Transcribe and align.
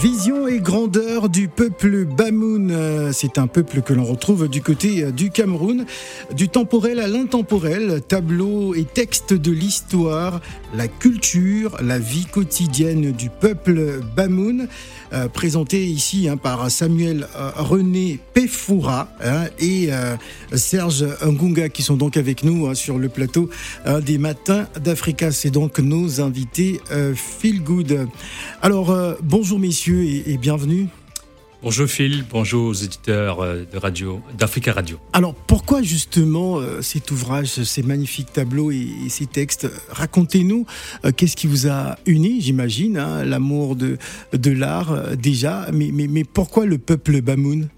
Vision 0.00 0.46
et 0.46 0.60
grandeur 0.60 1.30
du 1.30 1.48
peuple 1.48 2.04
Bamoun. 2.04 2.70
Euh, 2.70 3.12
c'est 3.14 3.38
un 3.38 3.46
peuple 3.46 3.80
que 3.80 3.94
l'on 3.94 4.04
retrouve 4.04 4.46
du 4.46 4.60
côté 4.60 5.04
euh, 5.04 5.10
du 5.10 5.30
Cameroun. 5.30 5.86
Du 6.34 6.50
temporel 6.50 7.00
à 7.00 7.08
l'intemporel, 7.08 8.02
tableaux 8.06 8.74
et 8.74 8.84
textes 8.84 9.32
de 9.32 9.50
l'histoire, 9.50 10.42
la 10.74 10.86
culture, 10.86 11.78
la 11.80 11.98
vie 11.98 12.26
quotidienne 12.26 13.12
du 13.12 13.30
peuple 13.30 14.00
Bamoun. 14.14 14.68
Euh, 15.12 15.28
présenté 15.28 15.86
ici 15.86 16.28
hein, 16.28 16.36
par 16.36 16.70
Samuel 16.70 17.28
René 17.56 18.18
Pefoura 18.34 19.08
hein, 19.24 19.44
et 19.60 19.90
Serge 20.52 21.06
Ngunga 21.24 21.68
qui 21.68 21.82
sont 21.82 21.96
donc 21.96 22.16
avec 22.16 22.42
nous 22.42 22.66
hein, 22.66 22.74
sur 22.74 22.98
le 22.98 23.08
plateau 23.08 23.48
des 24.04 24.18
matins 24.18 24.66
d'Africa. 24.82 25.30
C'est 25.30 25.50
donc 25.50 25.78
nos 25.78 26.20
invités 26.20 26.80
Feel 27.14 27.62
Good. 27.62 28.08
Alors 28.62 28.96
bonjour 29.22 29.60
messieurs 29.60 29.85
et, 29.88 30.36
bienvenue. 30.38 30.88
Bonjour 31.62 31.86
Phil, 31.86 32.24
bonjour 32.28 32.66
aux 32.66 32.72
éditeurs 32.72 33.40
euh, 33.40 33.64
de 33.72 33.78
radio, 33.78 34.20
d'Africa 34.36 34.72
Radio. 34.72 34.98
Alors 35.12 35.34
pourquoi 35.34 35.82
justement 35.82 36.58
euh, 36.58 36.82
cet 36.82 37.10
ouvrage, 37.12 37.62
ces 37.62 37.82
magnifiques 37.82 38.32
tableaux 38.32 38.70
et, 38.70 38.88
ces 39.08 39.26
textes? 39.26 39.68
Racontez-nous 39.88 40.66
euh, 41.04 41.12
qu'est-ce 41.16 41.36
qui 41.36 41.46
vous 41.46 41.68
a 41.68 41.96
uni, 42.04 42.40
j'imagine, 42.40 42.98
hein, 42.98 43.24
l'amour 43.24 43.76
de, 43.76 43.96
de 44.32 44.50
l'art 44.50 45.16
déjà, 45.16 45.68
mais, 45.72 45.90
mais, 45.92 46.08
mais 46.08 46.24
pourquoi 46.24 46.66
le 46.66 46.78
peuple 46.78 47.20
Bamoun? 47.20 47.68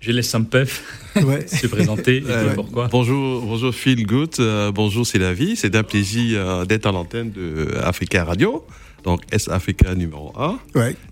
Je 0.00 0.12
laisse 0.12 0.34
un 0.34 0.42
peu 0.42 0.64
se 1.14 1.66
présenter 1.66 2.22
pourquoi? 2.54 2.88
Bonjour, 2.88 3.42
bonjour 3.42 3.74
Phil 3.74 4.06
Good, 4.06 4.36
bonjour 4.74 5.06
c'est 5.06 5.18
la 5.18 5.32
vie, 5.32 5.56
c'est 5.56 5.74
un 5.76 5.82
plaisir 5.82 6.66
d'être 6.66 6.86
à 6.86 6.92
l'antenne 6.92 7.30
de 7.30 7.74
Africa 7.82 8.24
Radio 8.24 8.64
donc 9.04 9.22
S 9.32 9.48
Africa 9.48 9.94
numéro 9.94 10.32
1. 10.36 10.58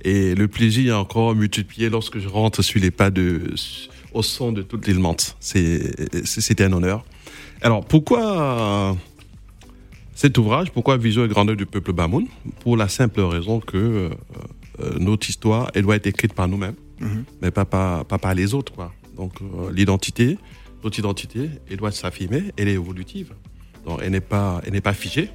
Et 0.05 0.35
le 0.35 0.49
plaisir 0.49 0.95
est 0.95 0.97
encore 0.97 1.35
multiplié 1.35 1.89
lorsque 1.89 2.19
je 2.19 2.29
rentre 2.29 2.63
sur 2.63 2.81
les 2.81 2.91
pas 2.91 3.11
de, 3.11 3.55
au 4.13 4.23
son 4.23 4.53
de 4.53 4.63
toute 4.63 4.87
l'île 4.87 4.99
Mante. 4.99 5.37
C'était 5.41 6.65
un 6.65 6.73
honneur. 6.73 7.05
Alors, 7.61 7.85
pourquoi 7.85 8.97
cet 10.19 10.37
ouvrage 10.37 10.73
Pourquoi 10.73 10.97
Vision 10.97 11.25
et 11.25 11.29
grandeur 11.29 11.55
du 11.55 11.65
peuple 11.65 11.93
Bamoun? 11.93 12.27
Pour 12.59 12.77
la 12.77 12.89
simple 12.89 13.21
raison 13.21 13.61
que 13.61 13.77
euh, 13.77 14.11
euh, 14.81 14.99
notre 14.99 15.29
histoire, 15.29 15.71
elle 15.75 15.83
doit 15.83 15.95
être 15.95 16.09
écrite 16.09 16.35
par 16.35 16.49
nous-mêmes, 16.49 16.75
mhm. 17.01 17.25
mais 17.41 17.53
pas 17.53 17.65
par, 17.65 18.05
pas 18.05 18.19
par 18.19 18.35
les 18.35 18.53
autres. 18.53 18.73
Quoi. 18.73 18.93
Donc, 19.17 19.35
euh, 19.41 19.71
l'identité, 19.73 20.37
notre 20.83 20.99
identité, 20.99 21.51
elle 21.71 21.77
doit 21.77 21.93
s'affirmer, 21.93 22.51
elle 22.57 22.67
est 22.67 22.73
évolutive. 22.73 23.33
Donc, 23.87 24.01
elle 24.03 24.11
n'est 24.11 24.21
pas, 24.21 24.61
elle 24.67 24.73
n'est 24.73 24.81
pas 24.81 24.93
figée. 24.93 25.31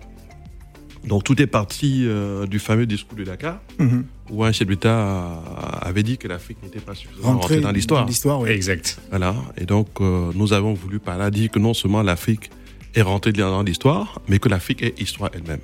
Donc 1.06 1.24
tout 1.24 1.42
est 1.42 1.48
parti 1.48 2.06
euh, 2.06 2.46
du 2.48 2.60
fameux 2.60 2.86
discours 2.86 3.18
de 3.18 3.24
Dakar, 3.24 3.60
mhm. 3.78 4.06
où 4.30 4.44
un 4.44 4.52
chef 4.52 4.68
d'État 4.68 5.42
avait 5.82 6.04
dit 6.04 6.18
que 6.18 6.28
l'Afrique 6.28 6.58
n'était 6.64 6.80
pas 6.80 6.96
suffisamment 6.96 7.34
rentrée 7.34 7.60
dans 7.60 7.72
l'histoire. 7.72 8.06
L'histoire, 8.06 8.48
Exact. 8.48 9.00
Voilà. 9.10 9.36
Et 9.58 9.66
donc 9.66 9.88
euh, 10.00 10.32
nous 10.34 10.54
avons 10.54 10.74
voulu 10.74 11.00
par 11.00 11.18
là 11.18 11.30
dire 11.30 11.52
que 11.52 11.60
non 11.60 11.74
seulement 11.74 12.04
l'Afrique 12.04 12.50
est 12.96 13.02
rentrée 13.02 13.34
dans 13.34 13.64
l'histoire, 13.64 14.22
mais 14.28 14.40
que 14.40 14.48
l'Afrique 14.50 14.82
est 14.82 15.02
histoire 15.02 15.32
elle-même. 15.34 15.60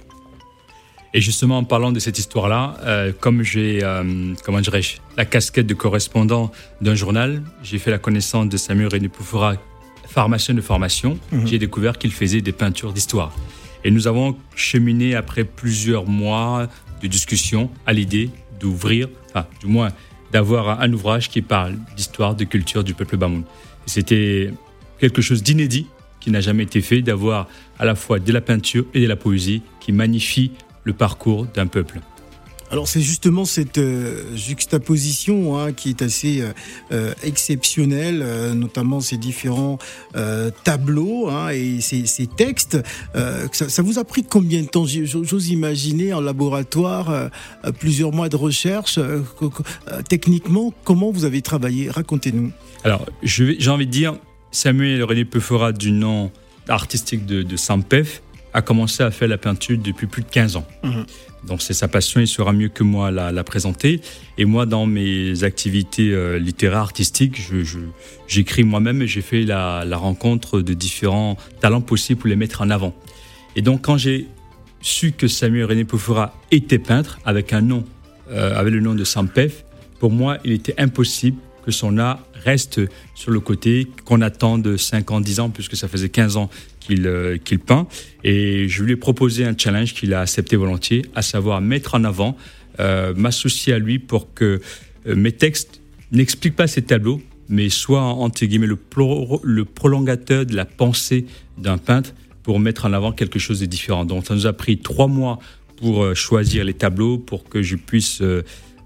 Et 1.14 1.22
justement, 1.22 1.58
en 1.58 1.64
parlant 1.64 1.92
de 1.92 2.00
cette 2.00 2.20
histoire-là, 2.20 2.78
euh, 2.84 3.12
comme 3.20 3.42
j'ai, 3.42 3.80
comment 4.44 4.62
dirais-je, 4.62 4.98
la 5.18 5.26
casquette 5.26 5.66
de 5.66 5.74
correspondant 5.74 6.52
d'un 6.82 6.96
journal, 6.96 7.42
j'ai 7.64 7.80
fait 7.80 7.92
la 7.92 7.98
connaissance 7.98 8.48
de 8.50 8.58
Samuel 8.58 8.90
René 8.90 9.10
Poufora, 9.10 9.56
pharmacien 10.08 10.54
de 10.54 10.62
formation. 10.62 11.18
Mhm. 11.32 11.48
J'ai 11.48 11.60
découvert 11.60 11.98
qu'il 11.98 12.12
faisait 12.12 12.42
des 12.42 12.52
peintures 12.52 12.94
d'histoire. 12.94 13.34
Et 13.84 13.92
nous 13.92 14.08
avons 14.08 14.38
cheminé 14.56 15.16
après 15.16 15.44
plusieurs 15.44 16.06
mois 16.06 16.68
de 17.02 17.08
discussion 17.08 17.70
à 17.86 17.94
l'idée 17.94 18.30
d'ouvrir, 18.60 19.08
enfin, 19.30 19.48
du 19.62 19.68
moins 19.68 19.90
d'avoir 20.32 20.82
un 20.82 20.92
ouvrage 20.94 21.30
qui 21.30 21.42
parle 21.42 21.76
d'histoire, 21.96 22.36
de 22.36 22.44
culture 22.44 22.84
du 22.84 22.94
peuple 22.94 23.18
Bamoun. 23.18 23.44
C'était 23.86 24.52
quelque 25.00 25.22
chose 25.22 25.42
d'inédit 25.42 25.88
qui 26.20 26.30
n'a 26.32 26.42
jamais 26.42 26.64
été 26.64 26.82
fait, 26.82 27.02
d'avoir 27.02 27.48
à 27.80 27.86
la 27.86 27.96
fois 27.96 28.20
de 28.20 28.32
la 28.32 28.42
peinture 28.42 28.86
et 28.94 29.02
de 29.02 29.08
la 29.08 29.16
poésie 29.16 29.62
qui 29.80 29.92
magnifie 29.92 30.52
le 30.84 30.94
parcours 30.94 31.46
d'un 31.46 31.68
peuple. 31.68 32.02
Alors 32.72 32.88
c'est 32.88 33.02
justement 33.02 33.46
cette 33.46 33.80
euh, 33.80 34.36
juxtaposition 34.36 35.58
hein, 35.58 35.74
qui 35.74 35.90
est 35.90 36.02
assez 36.04 36.42
euh, 36.42 36.52
euh, 36.92 37.14
exceptionnelle, 37.24 38.24
notamment 38.54 39.02
ces 39.02 39.18
différents 39.18 39.78
tableaux 40.64 41.30
hein, 41.30 41.50
et 41.50 41.82
ces, 41.82 42.28
textes. 42.28 42.78
Ça, 43.52 43.82
vous 43.82 44.00
a 44.00 44.04
pris 44.04 44.24
combien 44.24 44.62
de 44.62 44.68
temps? 44.68 44.86
J'ose 44.86 45.50
imaginer 45.50 46.14
en 46.14 46.22
laboratoire 46.22 47.30
plusieurs 47.80 48.12
mois 48.12 48.30
de 48.30 48.36
recherche. 48.36 49.00
techniquement, 50.08 50.74
comment 50.84 51.12
vous 51.12 51.26
avez 51.26 51.42
travaillé? 51.42 51.90
Racontez-nous. 51.90 52.52
Alors 52.84 53.06
j'ai 53.24 53.70
envie 53.70 53.88
de 53.88 53.92
dire, 53.92 54.16
Samuel 54.52 55.04
René 55.04 55.26
Peufora 55.26 55.72
du 55.72 55.92
nom 55.92 56.32
artistique 56.68 57.26
de, 57.26 57.44
de 57.44 57.58
Sampef 57.58 58.22
a 58.54 58.62
commencé 58.62 59.04
à 59.04 59.12
faire 59.12 59.28
la 59.28 59.38
peinture 59.38 59.78
depuis 59.78 60.08
plus 60.08 60.24
de 60.24 60.30
15 60.30 60.56
ans. 60.56 60.66
Mmh. 60.84 61.02
Donc 61.48 61.62
c'est 61.62 61.74
sa 61.74 61.88
passion, 61.88 62.20
il 62.20 62.28
sera 62.28 62.52
mieux 62.52 62.68
que 62.68 62.84
moi 62.84 63.12
la, 63.12 63.32
la 63.32 63.44
présenter. 63.44 64.02
Et 64.38 64.46
moi, 64.46 64.66
dans 64.66 64.86
mes 64.86 65.44
activités 65.44 66.12
euh, 66.12 66.38
littéraires, 66.38 66.80
artistiques, 66.80 67.40
j'écris 68.28 68.62
je, 68.62 68.68
moi-même 68.68 69.02
et 69.02 69.08
j'ai 69.08 69.22
fait 69.22 69.44
la, 69.44 69.86
la, 69.86 69.98
rencontre 69.98 70.62
de 70.62 70.74
différents 70.74 71.38
talents 71.62 71.82
possibles 71.82 72.20
pour 72.20 72.30
les 72.30 72.36
mettre 72.36 72.62
en 72.62 72.70
avant. 72.70 72.94
Et 73.56 73.62
donc 73.62 73.84
quand 73.84 73.98
j'ai 73.98 74.28
su 74.82 75.12
que 75.12 75.28
Samuel 75.28 75.66
René 75.66 75.86
Pofora 75.86 76.34
était 76.52 76.80
peintre 76.80 77.20
avec 77.26 77.54
un 77.54 77.62
nom, 77.62 77.84
euh, 78.32 78.58
avec 78.58 78.74
le 78.74 78.80
nom 78.80 78.96
de 78.96 79.04
Sampef, 79.04 79.64
pour 80.00 80.12
moi, 80.12 80.38
il 80.44 80.52
était 80.52 80.76
impossible 80.78 81.38
que 81.66 81.72
son 81.72 81.98
art 81.98 82.20
reste 82.44 82.82
sur 83.16 83.32
le 83.32 83.40
côté, 83.40 83.88
qu'on 84.06 84.22
attende 84.22 84.78
5 84.78 85.12
ans, 85.12 85.22
10 85.22 85.40
ans, 85.40 85.50
puisque 85.50 85.76
ça 85.76 85.88
faisait 85.88 86.10
15 86.10 86.38
ans 86.38 86.50
euh, 86.92 87.38
qu'il 87.38 87.60
peint. 87.60 87.88
Et 88.24 88.68
je 88.68 88.84
lui 88.84 88.94
ai 88.94 88.96
proposé 88.96 89.46
un 89.46 89.56
challenge 89.58 89.94
qu'il 89.94 90.14
a 90.14 90.22
accepté 90.22 90.56
volontiers, 90.56 91.06
à 91.16 91.22
savoir 91.22 91.62
mettre 91.62 91.96
en 91.96 92.04
avant, 92.04 92.36
euh, 92.80 93.14
m'associer 93.16 93.74
à 93.74 93.80
lui 93.80 94.00
pour 94.00 94.34
que 94.34 94.60
euh, 95.08 95.16
mes 95.16 95.32
textes 95.32 95.82
n'expliquent 96.12 96.56
pas 96.56 96.68
ces 96.68 96.82
tableaux, 96.82 97.22
mais 97.48 97.70
soient, 97.70 98.02
entre 98.02 98.46
guillemets, 98.46 98.68
le, 98.68 98.80
le 99.44 99.66
prolongateur 99.66 100.46
de 100.46 100.56
la 100.56 100.66
pensée 100.66 101.26
d'un 101.58 101.78
peintre 101.78 102.14
pour 102.44 102.60
mettre 102.60 102.86
en 102.86 102.94
avant 102.94 103.12
quelque 103.12 103.40
chose 103.40 103.60
de 103.60 103.66
différent. 103.66 104.06
Donc 104.06 104.26
ça 104.26 104.34
nous 104.34 104.48
a 104.48 104.54
pris 104.54 104.80
trois 104.80 105.08
mois 105.08 105.40
pour 105.78 106.16
choisir 106.16 106.64
les 106.66 106.74
tableaux, 106.74 107.18
pour 107.18 107.44
que 107.44 107.62
je 107.62 107.76
puisse 107.76 108.22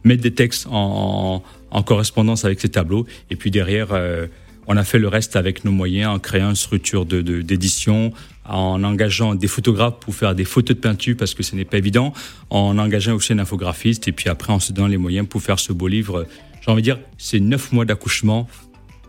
mettre 0.04 0.22
des 0.22 0.34
textes 0.34 0.68
en, 0.70 1.44
en, 1.72 1.84
correspondance 1.84 2.46
avec 2.46 2.60
ces 2.60 2.70
tableaux. 2.70 3.06
Et 3.30 3.36
puis 3.36 3.52
derrière, 3.52 3.90
euh, 3.92 4.28
on 4.68 4.78
a 4.78 4.84
fait 4.84 5.00
le 5.00 5.08
reste 5.08 5.36
avec 5.36 5.66
nos 5.66 5.72
moyens 5.72 6.16
en 6.16 6.20
créant 6.20 6.50
une 6.50 6.56
structure 6.56 7.06
d'édition, 7.06 8.10
de, 8.10 8.14
en 8.46 8.84
engageant 8.84 9.36
des 9.36 9.48
photographes 9.48 10.00
pour 10.00 10.16
faire 10.16 10.36
des 10.36 10.46
photos 10.46 10.76
de 10.76 10.82
peinture 10.82 11.16
parce 11.18 11.34
que 11.34 11.44
ce 11.44 11.56
n'est 11.56 11.66
pas 11.66 11.78
évident, 11.78 12.14
en 12.50 12.78
engageant 12.78 13.16
aussi 13.16 13.34
un 13.34 13.40
infographiste 13.40 14.08
et 14.08 14.12
puis 14.12 14.30
après 14.30 14.54
en 14.54 14.60
se 14.60 14.74
donnant 14.74 14.88
les 14.88 14.98
moyens 14.98 15.28
pour 15.28 15.42
faire 15.42 15.60
ce 15.60 15.74
beau 15.74 15.88
livre. 15.88 16.28
J'ai 16.62 16.72
envie 16.72 16.82
de 16.82 16.86
dire, 16.86 17.00
c'est 17.18 17.40
neuf 17.40 17.72
mois 17.72 17.86
d'accouchement 17.86 18.48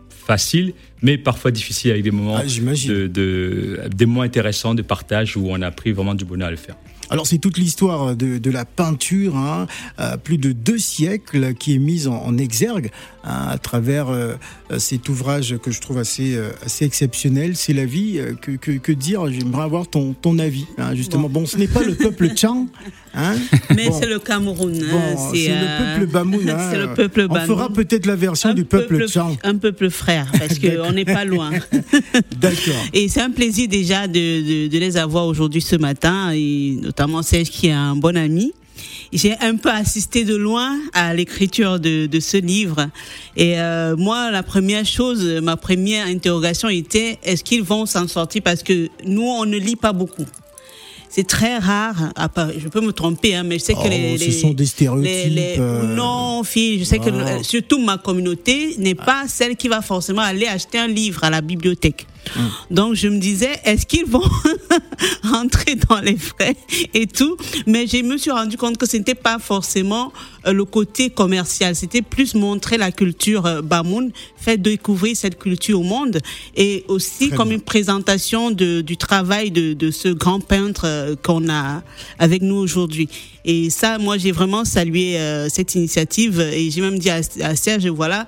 facile, 0.09 0.73
mais 1.03 1.19
parfois 1.19 1.51
difficile 1.51 1.91
avec 1.91 2.03
des 2.03 2.11
moments, 2.11 2.39
ah, 2.39 2.45
de, 2.45 3.07
de, 3.07 3.81
des 3.95 4.07
moments 4.07 4.23
intéressants 4.23 4.75
de 4.75 4.83
partage 4.83 5.37
où 5.37 5.47
on 5.51 5.61
a 5.61 5.71
pris 5.71 5.93
vraiment 5.93 6.15
du 6.15 6.25
bonheur 6.25 6.49
à 6.49 6.51
le 6.51 6.57
faire. 6.57 6.77
Alors 7.11 7.27
c'est 7.27 7.39
toute 7.39 7.59
l'histoire 7.59 8.17
de, 8.17 8.51
la 8.51 8.65
peinture, 8.65 9.37
hein, 9.37 9.67
plus 10.23 10.39
de 10.39 10.53
deux 10.53 10.79
siècles, 10.79 11.55
qui 11.55 11.75
est 11.75 11.79
mise 11.79 12.09
en, 12.09 12.37
exergue 12.39 12.91
hein, 13.23 13.47
à 13.49 13.59
travers 13.59 14.09
euh, 14.71 14.79
cet 14.79 15.09
ouvrage 15.09 15.57
que 15.59 15.71
je 15.71 15.81
trouve 15.81 15.99
assez, 15.99 16.35
euh, 16.35 16.51
assez 16.65 16.85
exceptionnel. 16.85 17.57
C'est 17.57 17.73
la 17.73 17.85
vie. 17.85 18.19
Euh, 18.19 18.35
que, 18.35 18.53
que, 18.57 18.93
dire? 18.93 19.31
J'aimerais 19.31 19.63
avoir 19.63 19.89
ton, 19.89 20.15
ton 20.15 20.39
avis, 20.39 20.67
hein, 20.79 20.95
justement. 20.95 21.29
Bon. 21.29 21.47
ce 21.47 21.57
n'est 21.57 21.69
pas 21.69 21.83
le 21.83 21.95
peuple 21.95 22.29
Tchang. 22.35 22.67
Mais 23.75 23.91
c'est 23.93 24.07
le 24.07 24.19
Cameroun. 24.19 24.75
c'est 25.33 25.49
le 25.49 25.99
peuple 25.99 26.13
Bamoun. 26.13 26.57
c'est 26.71 26.79
le 26.79 26.95
peuple 26.95 27.27
On 27.31 27.41
fera 27.41 27.69
peut-être 27.69 28.07
la 28.07 28.17
version 28.17 28.53
du 28.53 28.65
peuple, 28.65 29.07
Tchang. 29.09 29.37
Un 29.43 29.57
peuple 29.57 29.91
frère, 29.91 30.31
parce 30.39 30.59
qu'on 30.59 30.93
n'est 30.93 31.05
pas 31.05 31.25
loin. 31.25 31.51
D'accord. 32.41 32.85
Et 32.93 33.09
c'est 33.09 33.21
un 33.21 33.31
plaisir 33.31 33.69
déjà 33.69 34.07
de, 34.07 34.69
de, 34.69 34.79
les 34.79 34.97
avoir 34.97 35.27
aujourd'hui 35.27 35.63
ce 35.63 35.77
matin, 35.77 36.33
et 36.33 36.79
notamment 36.83 37.23
Serge 37.23 37.51
qui 37.51 37.69
est 37.69 37.73
un 37.73 37.97
bon 37.97 38.17
ami. 38.17 38.53
J'ai 39.13 39.37
un 39.41 39.55
peu 39.55 39.71
assisté 39.71 40.25
de 40.25 40.35
loin 40.35 40.77
à 40.93 41.15
l'écriture 41.15 41.79
de, 41.79 42.07
de, 42.07 42.21
ce 42.21 42.37
livre. 42.37 42.89
Et 43.37 43.61
euh, 43.61 43.97
moi, 43.97 44.33
la 44.33 44.43
première 44.43 44.85
chose, 44.85 45.25
ma 45.41 45.57
première 45.57 46.07
interrogation 46.09 46.69
était 46.69 47.19
est-ce 47.23 47.45
qu'ils 47.45 47.63
vont 47.63 47.87
s'en 47.87 48.09
sortir? 48.09 48.43
Parce 48.43 48.65
que 48.65 48.89
nous, 49.07 49.23
on 49.23 49.45
ne 49.45 49.57
lit 49.57 49.77
pas 49.77 49.93
beaucoup 49.93 50.27
c'est 51.15 51.29
très 51.29 51.59
rare. 51.59 52.13
je 52.59 52.67
peux 52.67 52.81
me 52.81 52.93
tromper, 52.93 53.37
hein, 53.37 53.45
mais 53.45 53.61
je 53.61 53.65
sais 53.67 53.75
que 53.75 53.79
oh, 53.85 53.89
les, 53.89 54.19
ce 54.19 54.33
sont 54.33 54.51
des 54.51 54.67
stéréotypes. 54.67 55.61
Euh, 55.61 55.95
non, 55.95 56.43
fille, 56.43 56.81
je 56.81 56.85
sais 56.85 56.99
que 56.99 57.11
surtout 57.45 57.79
ma 57.79 57.99
communauté 57.99 58.75
n'est 58.79 58.97
pas 58.97 59.27
celle 59.29 59.55
qui 59.55 59.69
va 59.69 59.81
forcément 59.81 60.23
aller 60.23 60.49
acheter 60.49 60.77
un 60.77 60.89
livre 60.89 61.23
à 61.23 61.31
la 61.31 61.41
bibliothèque. 61.41 62.09
Hum. 62.37 62.51
Donc 62.71 62.95
je 62.95 63.09
me 63.09 63.19
disais, 63.19 63.61
est-ce 63.65 63.87
qu'ils 63.87 64.07
vont 64.07 64.23
rentrer 65.23 65.77
dans 65.89 66.01
les 66.01 66.17
frais 66.17 66.57
et 66.93 67.07
tout? 67.07 67.37
Mais 67.67 67.87
je 67.87 68.03
me 68.03 68.17
suis 68.17 68.31
rendu 68.31 68.57
compte 68.57 68.79
que 68.79 68.87
ce 68.87 68.97
n'était 68.97 69.15
pas 69.15 69.39
forcément 69.39 70.13
euh, 70.47 70.53
le 70.53 70.65
côté 70.65 71.11
commercial. 71.11 71.75
C'était 71.75 72.03
plus 72.03 72.35
montrer 72.35 72.77
la 72.77 72.93
culture 72.93 73.47
euh, 73.47 73.63
Bamoun, 73.63 74.11
faire 74.37 74.59
découvrir 74.59 75.17
cette 75.17 75.39
culture 75.39 75.81
au 75.81 75.85
monde 75.85 76.19
et 76.57 76.85
aussi 76.89 77.31
comme 77.31 77.53
une 77.53 77.61
présentation 77.61 78.51
de, 78.51 78.81
du 78.81 78.97
travail 78.97 79.51
de, 79.51 79.75
de 79.75 79.91
ce 79.91 80.09
grand 80.09 80.41
peintre 80.41 80.83
euh, 80.85 81.17
qu'on 81.23 81.49
a 81.49 81.83
avec 82.19 82.43
nous 82.43 82.57
aujourd'hui. 82.57 83.09
Et 83.45 83.71
ça, 83.71 83.99
moi, 83.99 84.17
j'ai 84.17 84.33
vraiment 84.33 84.65
salué 84.65 85.19
cette 85.49 85.75
initiative 85.75 86.41
et 86.41 86.71
j'ai 86.71 86.81
même 86.81 86.99
dit 86.99 87.11
à, 87.11 87.21
à 87.43 87.57
Serge, 87.57 87.87
voilà, 87.87 88.27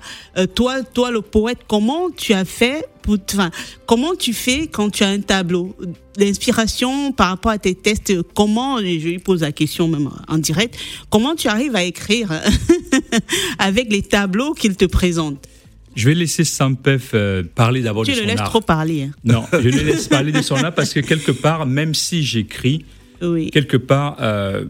toi, 0.53 0.83
toi 0.83 1.09
le 1.11 1.21
poète, 1.21 1.59
comment 1.67 2.09
tu 2.15 2.33
as 2.33 2.45
fait 2.45 2.85
pour, 3.07 3.17
enfin, 3.33 3.51
comment 3.85 4.15
tu 4.15 4.33
fais 4.33 4.67
quand 4.67 4.89
tu 4.89 5.03
as 5.03 5.07
un 5.07 5.21
tableau 5.21 5.75
L'inspiration 6.17 7.13
par 7.13 7.29
rapport 7.29 7.51
à 7.51 7.57
tes 7.57 7.73
tests, 7.73 8.13
comment, 8.33 8.79
je 8.79 9.07
lui 9.07 9.19
pose 9.19 9.41
la 9.41 9.51
question 9.51 9.87
même 9.87 10.09
en 10.27 10.37
direct, 10.37 10.77
comment 11.09 11.35
tu 11.35 11.47
arrives 11.47 11.75
à 11.75 11.83
écrire 11.83 12.31
avec 13.59 13.91
les 13.91 14.01
tableaux 14.01 14.53
qu'il 14.53 14.75
te 14.75 14.85
présente? 14.85 15.47
Je 15.95 16.09
vais 16.09 16.15
laisser 16.15 16.43
Sampef 16.43 17.11
euh, 17.13 17.43
parler 17.55 17.81
d'abord 17.81 18.03
de 18.03 18.11
son 18.11 18.11
art. 18.11 18.17
Tu 18.19 18.27
le 18.27 18.33
laisses 18.33 18.49
trop 18.49 18.61
parler. 18.61 19.03
Hein. 19.03 19.11
Non, 19.23 19.45
je 19.53 19.69
le 19.69 19.83
laisse 19.83 20.07
parler 20.07 20.31
de 20.31 20.41
son 20.41 20.55
art 20.55 20.75
parce 20.75 20.93
que 20.93 20.99
quelque 20.99 21.31
part, 21.31 21.65
même 21.65 21.95
si 21.95 22.23
j'écris, 22.23 22.85
oui. 23.21 23.49
quelque 23.51 23.77
part, 23.77 24.17
euh, 24.19 24.65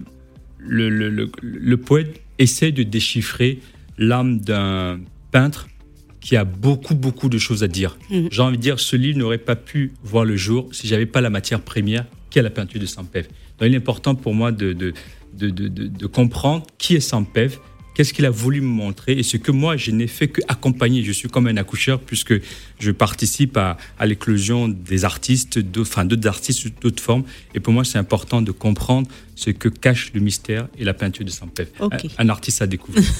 le, 0.58 0.90
le, 0.90 1.10
le, 1.10 1.30
le, 1.42 1.78
poète 1.78 2.22
essaie 2.40 2.72
de 2.72 2.84
déchiffrer 2.84 3.60
l'âme 3.98 4.40
d'un 4.40 5.00
peintre 5.32 5.68
qui 6.20 6.36
a 6.36 6.44
beaucoup, 6.44 6.96
beaucoup 6.96 7.30
de 7.30 7.38
choses 7.38 7.64
à 7.64 7.68
dire. 7.68 7.98
Mm. 8.10 8.28
J'ai 8.32 8.42
envie 8.42 8.58
de 8.58 8.62
dire, 8.62 8.80
ce 8.80 8.96
livre 8.96 9.18
n'aurait 9.18 9.38
pas 9.38 9.56
pu 9.56 9.94
voir 10.04 10.26
le 10.26 10.36
jour 10.36 10.70
si 10.72 10.88
j'avais 10.88 11.06
pas 11.06 11.22
la 11.22 11.30
matière 11.30 11.62
première 11.62 12.06
qui 12.30 12.40
est 12.40 12.42
la 12.42 12.50
peinture 12.50 12.82
de 12.82 12.86
Sampef. 12.86 13.28
Donc 13.28 13.70
il 13.70 13.74
est 13.74 13.78
important 13.78 14.16
pour 14.16 14.34
moi 14.34 14.52
de, 14.52 14.74
de, 14.74 14.94
de, 15.34 15.50
de 15.50 16.06
comprendre 16.08 16.66
qui 16.78 16.96
est 16.96 17.00
Sampef, 17.00 17.60
qu'est-ce 17.98 18.14
qu'il 18.14 18.28
a 18.28 18.30
voulu 18.30 18.62
me 18.62 18.68
montrer 18.68 19.14
et 19.14 19.24
ce 19.24 19.38
que 19.38 19.52
moi 19.52 19.76
je 19.76 19.90
n'ai 19.90 20.06
fait 20.06 20.28
qu'accompagner. 20.28 21.02
Je 21.02 21.12
suis 21.12 21.28
comme 21.30 21.48
un 21.48 21.58
accoucheur 21.58 22.00
puisque 22.00 22.36
je 22.78 22.92
participe 22.92 23.58
à, 23.58 23.78
à 23.98 24.06
l'éclosion 24.06 24.68
des 24.68 25.04
artistes, 25.04 25.60
enfin 25.80 26.06
d'autres 26.06 26.28
artistes 26.28 26.60
sous 26.60 26.70
d'autres 26.70 27.02
formes. 27.02 27.24
Et 27.56 27.60
pour 27.60 27.74
moi 27.74 27.84
c'est 27.84 27.98
important 27.98 28.44
de 28.44 28.52
comprendre 28.52 29.10
ce 29.34 29.50
que 29.50 29.68
cache 29.68 30.12
le 30.14 30.20
mystère 30.20 30.68
et 30.78 30.84
la 30.84 30.94
peinture 30.94 31.26
de 31.26 31.32
Sampef. 31.32 31.70
Un, 31.80 31.90
un, 32.20 32.30
artiste 32.30 32.62
à 32.62 32.68
découvrir. 32.68 33.04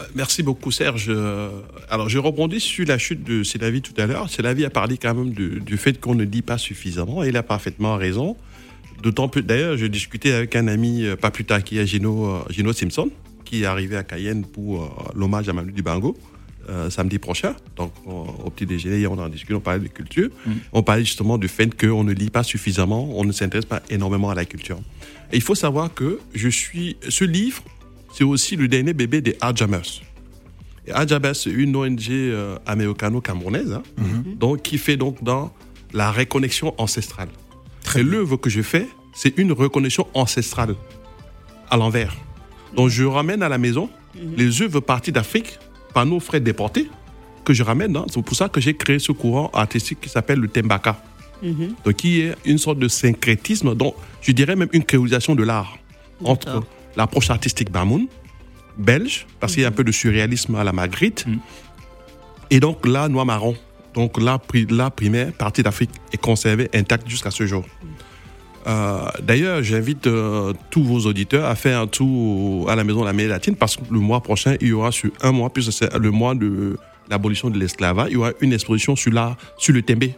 Euh, 0.00 0.04
merci 0.14 0.42
beaucoup 0.42 0.70
Serge. 0.70 1.08
Euh, 1.10 1.50
alors 1.90 2.08
je 2.08 2.18
rebondis 2.18 2.60
sur 2.60 2.86
la 2.86 2.96
chute 2.96 3.24
de 3.24 3.42
Célavie 3.42 3.82
tout 3.82 3.92
à 3.98 4.06
l'heure. 4.06 4.30
Célavie 4.30 4.64
a 4.64 4.70
parlé 4.70 4.96
quand 4.96 5.14
même 5.14 5.34
du, 5.34 5.76
fait 5.76 6.00
qu'on 6.00 6.14
ne 6.14 6.24
dit 6.24 6.40
pas 6.40 6.56
suffisamment 6.56 7.22
et 7.22 7.28
il 7.28 7.36
a 7.36 7.42
parfaitement 7.42 7.96
raison. 7.96 8.34
D'autant 9.02 9.28
plus, 9.28 9.42
d'ailleurs, 9.42 9.76
je 9.76 9.84
discutais 9.84 10.32
avec 10.32 10.56
un 10.56 10.66
ami 10.66 11.04
euh, 11.04 11.14
pas 11.14 11.30
plus 11.30 11.44
tard 11.44 11.62
qui 11.62 11.76
est 11.76 11.86
Gino, 11.86 12.42
Gino 12.48 12.72
Simpson, 12.72 13.10
qui 13.52 13.64
est 13.64 13.66
arrivé 13.66 13.98
à 13.98 14.02
Cayenne 14.02 14.46
pour 14.46 15.12
l'hommage 15.14 15.46
à 15.46 15.52
Manu 15.52 15.72
Dibango. 15.72 16.16
Euh, 16.70 16.88
samedi 16.90 17.18
prochain. 17.18 17.54
Donc, 17.76 17.92
au 18.06 18.48
petit 18.48 18.66
déjeuner, 18.66 19.04
on 19.08 19.18
en 19.18 19.28
discuté, 19.28 19.52
on 19.52 19.60
parlait 19.60 19.80
de 19.80 19.88
culture. 19.88 20.28
Mm. 20.46 20.52
On 20.72 20.82
parlait 20.84 21.04
justement 21.04 21.36
du 21.36 21.48
fait 21.48 21.68
qu'on 21.78 22.04
ne 22.04 22.12
lit 22.12 22.30
pas 22.30 22.44
suffisamment, 22.44 23.18
on 23.18 23.24
ne 23.24 23.32
s'intéresse 23.32 23.64
pas 23.64 23.82
énormément 23.90 24.30
à 24.30 24.36
la 24.36 24.44
culture. 24.44 24.78
Et 25.32 25.36
il 25.36 25.42
faut 25.42 25.56
savoir 25.56 25.92
que 25.92 26.20
je 26.34 26.48
suis, 26.48 26.96
ce 27.08 27.24
livre, 27.24 27.64
c'est 28.14 28.22
aussi 28.22 28.54
le 28.54 28.68
dernier 28.68 28.92
bébé 28.92 29.20
des 29.20 29.36
Adjamers. 29.40 30.02
Et 30.86 30.92
Adjamers, 30.92 31.34
c'est 31.34 31.50
une 31.50 31.74
ONG 31.74 32.06
euh, 32.10 32.56
américano-camerounaise, 32.64 33.72
hein, 33.72 33.82
mhm. 33.98 34.36
donc, 34.36 34.62
qui 34.62 34.78
fait 34.78 34.96
donc 34.96 35.22
dans 35.24 35.52
la 35.92 36.12
reconnexion 36.12 36.74
ancestrale. 36.78 37.28
et 37.96 38.02
l'œuvre 38.04 38.36
que 38.36 38.48
je 38.48 38.62
fais, 38.62 38.86
c'est 39.14 39.36
une 39.36 39.50
reconnexion 39.50 40.06
ancestrale 40.14 40.76
à 41.68 41.76
l'envers. 41.76 42.16
Donc 42.74 42.88
je 42.88 43.04
ramène 43.04 43.42
à 43.42 43.48
la 43.48 43.58
maison 43.58 43.88
mhm. 44.14 44.34
les 44.36 44.62
œuvres 44.62 44.80
parties 44.80 45.12
d'Afrique 45.12 45.58
par 45.92 46.06
nos 46.06 46.20
frères 46.20 46.40
déportés 46.40 46.88
que 47.44 47.52
je 47.52 47.62
ramène. 47.62 47.96
Hein. 47.96 48.06
C'est 48.10 48.22
pour 48.22 48.36
ça 48.36 48.48
que 48.48 48.60
j'ai 48.60 48.74
créé 48.74 48.98
ce 48.98 49.12
courant 49.12 49.50
artistique 49.52 50.00
qui 50.00 50.08
s'appelle 50.08 50.38
le 50.38 50.48
Tembaka. 50.48 51.02
Mhm. 51.42 51.74
Donc 51.84 51.94
qui 51.94 52.20
est 52.20 52.34
une 52.44 52.58
sorte 52.58 52.78
de 52.78 52.88
syncrétisme, 52.88 53.74
donc 53.74 53.94
je 54.20 54.32
dirais 54.32 54.54
même 54.54 54.68
une 54.72 54.84
créolisation 54.84 55.34
de 55.34 55.42
l'art 55.42 55.76
entre 56.24 56.62
l'approche 56.96 57.30
artistique 57.30 57.70
Bamoun, 57.70 58.06
belge, 58.78 59.26
parce 59.40 59.54
qu'il 59.54 59.62
y 59.62 59.64
a 59.64 59.68
un 59.68 59.72
peu 59.72 59.84
de 59.84 59.92
surréalisme 59.92 60.54
à 60.54 60.64
la 60.64 60.72
Magritte. 60.72 61.26
Mm. 61.26 61.38
Et 62.50 62.60
donc 62.60 62.86
là, 62.86 63.08
noir 63.08 63.26
marron. 63.26 63.56
Donc 63.94 64.20
là, 64.20 64.40
la 64.70 64.90
primaire 64.90 65.32
partie 65.32 65.62
d'Afrique 65.62 65.90
est 66.12 66.16
conservée 66.16 66.70
intacte 66.74 67.08
jusqu'à 67.08 67.30
ce 67.30 67.46
jour. 67.46 67.64
Euh, 68.66 69.04
d'ailleurs, 69.22 69.62
j'invite 69.62 70.06
euh, 70.06 70.52
tous 70.70 70.84
vos 70.84 71.00
auditeurs 71.00 71.46
à 71.46 71.54
faire 71.54 71.80
un 71.80 71.86
tour 71.86 72.70
à 72.70 72.76
la 72.76 72.84
Maison 72.84 73.00
de 73.00 73.06
la 73.06 73.12
Mélanie 73.12 73.30
Latine 73.30 73.56
parce 73.56 73.76
que 73.76 73.82
le 73.90 73.98
mois 73.98 74.20
prochain, 74.20 74.56
il 74.60 74.68
y 74.68 74.72
aura 74.72 74.92
sur 74.92 75.10
un 75.20 75.32
mois, 75.32 75.50
puisque 75.50 75.72
c'est 75.72 75.92
le 75.96 76.10
mois 76.10 76.34
de 76.34 76.76
l'abolition 77.10 77.50
de 77.50 77.58
l'esclavage, 77.58 78.08
il 78.10 78.14
y 78.14 78.16
aura 78.16 78.32
une 78.40 78.52
exposition 78.52 78.94
sur 78.94 79.12
l'art, 79.12 79.36
sur 79.58 79.74
le 79.74 79.82
tembé. 79.82 80.14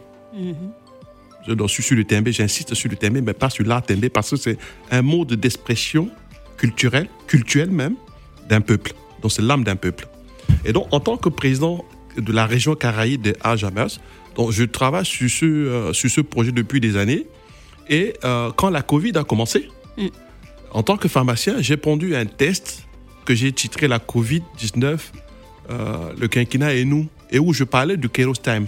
Je 1.47 1.53
dois 1.53 1.67
sur 1.67 1.95
le 1.95 2.03
tembé, 2.03 2.31
j'insiste 2.31 2.73
sur 2.73 2.89
le 2.89 2.97
tembé, 2.97 3.21
mais 3.21 3.33
pas 3.33 3.49
sur 3.49 3.65
l'art 3.65 3.83
tembé 3.83 4.09
parce 4.09 4.31
que 4.31 4.35
c'est 4.35 4.57
un 4.91 5.01
mode 5.01 5.33
d'expression 5.33 6.09
culturel, 6.57 7.07
culturel 7.27 7.69
même, 7.69 7.95
d'un 8.47 8.61
peuple. 8.61 8.93
Donc 9.21 9.31
c'est 9.31 9.41
l'âme 9.41 9.63
d'un 9.63 9.75
peuple. 9.75 10.07
Et 10.65 10.73
donc 10.73 10.87
en 10.91 10.99
tant 10.99 11.17
que 11.17 11.29
président 11.29 11.83
de 12.17 12.31
la 12.31 12.45
région 12.45 12.75
Caraïbe 12.75 13.21
des 13.21 13.35
Ajamers, 13.43 13.99
donc 14.35 14.51
je 14.51 14.63
travaille 14.63 15.05
sur 15.05 15.29
ce, 15.29 15.45
euh, 15.45 15.93
sur 15.93 16.09
ce 16.09 16.21
projet 16.21 16.51
depuis 16.51 16.79
des 16.79 16.97
années. 16.97 17.25
Et 17.89 18.13
euh, 18.23 18.51
quand 18.55 18.69
la 18.69 18.81
Covid 18.81 19.13
a 19.15 19.23
commencé, 19.23 19.69
mm. 19.97 20.07
en 20.71 20.83
tant 20.83 20.97
que 20.97 21.07
pharmacien, 21.07 21.55
j'ai 21.59 21.77
pondu 21.77 22.15
un 22.15 22.25
test 22.25 22.87
que 23.25 23.33
j'ai 23.33 23.51
titré 23.51 23.87
la 23.87 23.99
Covid-19, 23.99 24.99
euh, 25.69 26.13
le 26.17 26.27
quinquennat 26.27 26.75
et 26.75 26.85
nous, 26.85 27.07
et 27.31 27.39
où 27.39 27.53
je 27.53 27.63
parlais 27.63 27.97
du 27.97 28.09
Kairos 28.09 28.33
Time. 28.33 28.67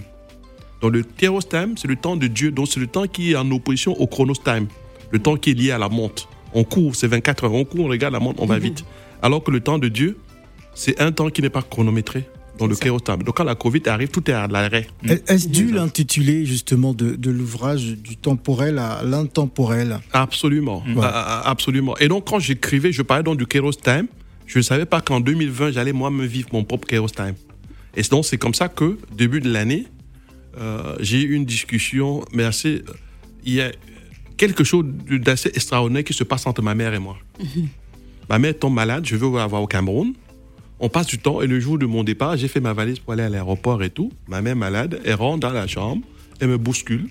Donc 0.80 0.92
le 0.92 1.02
Kairos 1.02 1.42
Time, 1.42 1.76
c'est 1.76 1.88
le 1.88 1.96
temps 1.96 2.16
de 2.16 2.26
Dieu, 2.26 2.50
donc 2.50 2.68
c'est 2.68 2.80
le 2.80 2.86
temps 2.86 3.06
qui 3.06 3.32
est 3.32 3.36
en 3.36 3.50
opposition 3.50 3.98
au 4.00 4.06
Chronos 4.06 4.34
Time, 4.34 4.66
le 5.10 5.18
temps 5.18 5.36
qui 5.36 5.50
est 5.50 5.54
lié 5.54 5.70
à 5.70 5.78
la 5.78 5.88
montre. 5.88 6.28
On 6.54 6.64
court, 6.64 6.96
c'est 6.96 7.08
24 7.08 7.44
heures. 7.44 7.54
On 7.54 7.64
court, 7.64 7.80
on 7.80 7.88
regarde 7.88 8.14
la 8.14 8.20
montre, 8.20 8.42
on 8.42 8.46
va 8.46 8.56
mhm. 8.56 8.62
vite. 8.62 8.84
Alors 9.22 9.42
que 9.42 9.50
le 9.50 9.60
temps 9.60 9.78
de 9.78 9.88
Dieu, 9.88 10.18
c'est 10.74 11.00
un 11.00 11.12
temps 11.12 11.28
qui 11.28 11.42
n'est 11.42 11.50
pas 11.50 11.62
chronométré 11.62 12.24
dans 12.58 12.66
le. 12.66 12.74
Donc 13.24 13.36
quand 13.36 13.44
la 13.44 13.54
Covid 13.54 13.82
arrive, 13.86 14.08
tout 14.08 14.28
est 14.30 14.34
à 14.34 14.46
l'arrêt. 14.46 14.86
Est-ce 15.26 15.48
dû 15.48 15.70
l'intituler 15.70 16.44
justement 16.44 16.92
de, 16.92 17.30
l'ouvrage 17.30 17.96
du 17.96 18.16
temporel 18.16 18.78
à 18.78 19.02
l'intemporel? 19.04 20.00
Absolument, 20.12 20.82
absolument. 21.00 21.96
Et 21.98 22.08
donc 22.08 22.28
quand 22.28 22.38
j'écrivais, 22.38 22.92
je 22.92 23.02
parlais 23.02 23.22
donc 23.22 23.38
du 23.38 23.46
Kairos 23.46 23.72
Time, 23.72 24.06
je 24.46 24.58
ne 24.58 24.62
savais 24.62 24.86
pas 24.86 25.00
qu'en 25.00 25.20
2020, 25.20 25.72
j'allais 25.72 25.92
moi-même 25.92 26.26
vivre 26.26 26.48
mon 26.52 26.64
propre 26.64 26.86
Kairos 26.86 27.08
Time. 27.08 27.34
Et 27.96 28.02
donc 28.02 28.24
c'est 28.24 28.38
comme 28.38 28.54
ça 28.54 28.68
que, 28.68 28.98
début 29.16 29.40
de 29.40 29.50
l'année, 29.50 29.86
euh, 30.58 30.96
j'ai 31.00 31.22
eu 31.22 31.34
une 31.34 31.44
discussion, 31.44 32.24
mais 32.32 32.44
assez... 32.44 32.82
Il 33.44 33.54
y 33.54 33.60
a 33.60 33.70
quelque 34.36 34.64
chose 34.64 34.84
d'assez 35.10 35.50
extraordinaire 35.54 36.04
qui 36.04 36.12
se 36.12 36.24
passe 36.24 36.46
entre 36.46 36.62
ma 36.62 36.74
mère 36.74 36.92
et 36.94 36.98
moi. 36.98 37.16
Ma 38.28 38.38
mère 38.38 38.58
tombe 38.58 38.74
malade, 38.74 39.06
je 39.06 39.16
veux 39.16 39.36
la 39.36 39.46
voir 39.46 39.62
au 39.62 39.66
Cameroun. 39.66 40.12
On 40.80 40.88
passe 40.88 41.06
du 41.08 41.18
temps 41.18 41.42
et 41.42 41.46
le 41.46 41.58
jour 41.58 41.76
de 41.78 41.86
mon 41.86 42.04
départ, 42.04 42.36
j'ai 42.36 42.46
fait 42.46 42.60
ma 42.60 42.72
valise 42.72 43.00
pour 43.00 43.12
aller 43.12 43.24
à 43.24 43.28
l'aéroport 43.28 43.82
et 43.82 43.90
tout. 43.90 44.12
Ma 44.28 44.40
mère 44.42 44.54
malade, 44.54 45.00
elle 45.04 45.14
rentre 45.14 45.40
dans 45.40 45.52
la 45.52 45.66
chambre, 45.66 46.06
elle 46.40 46.48
me 46.48 46.58
bouscule, 46.58 47.08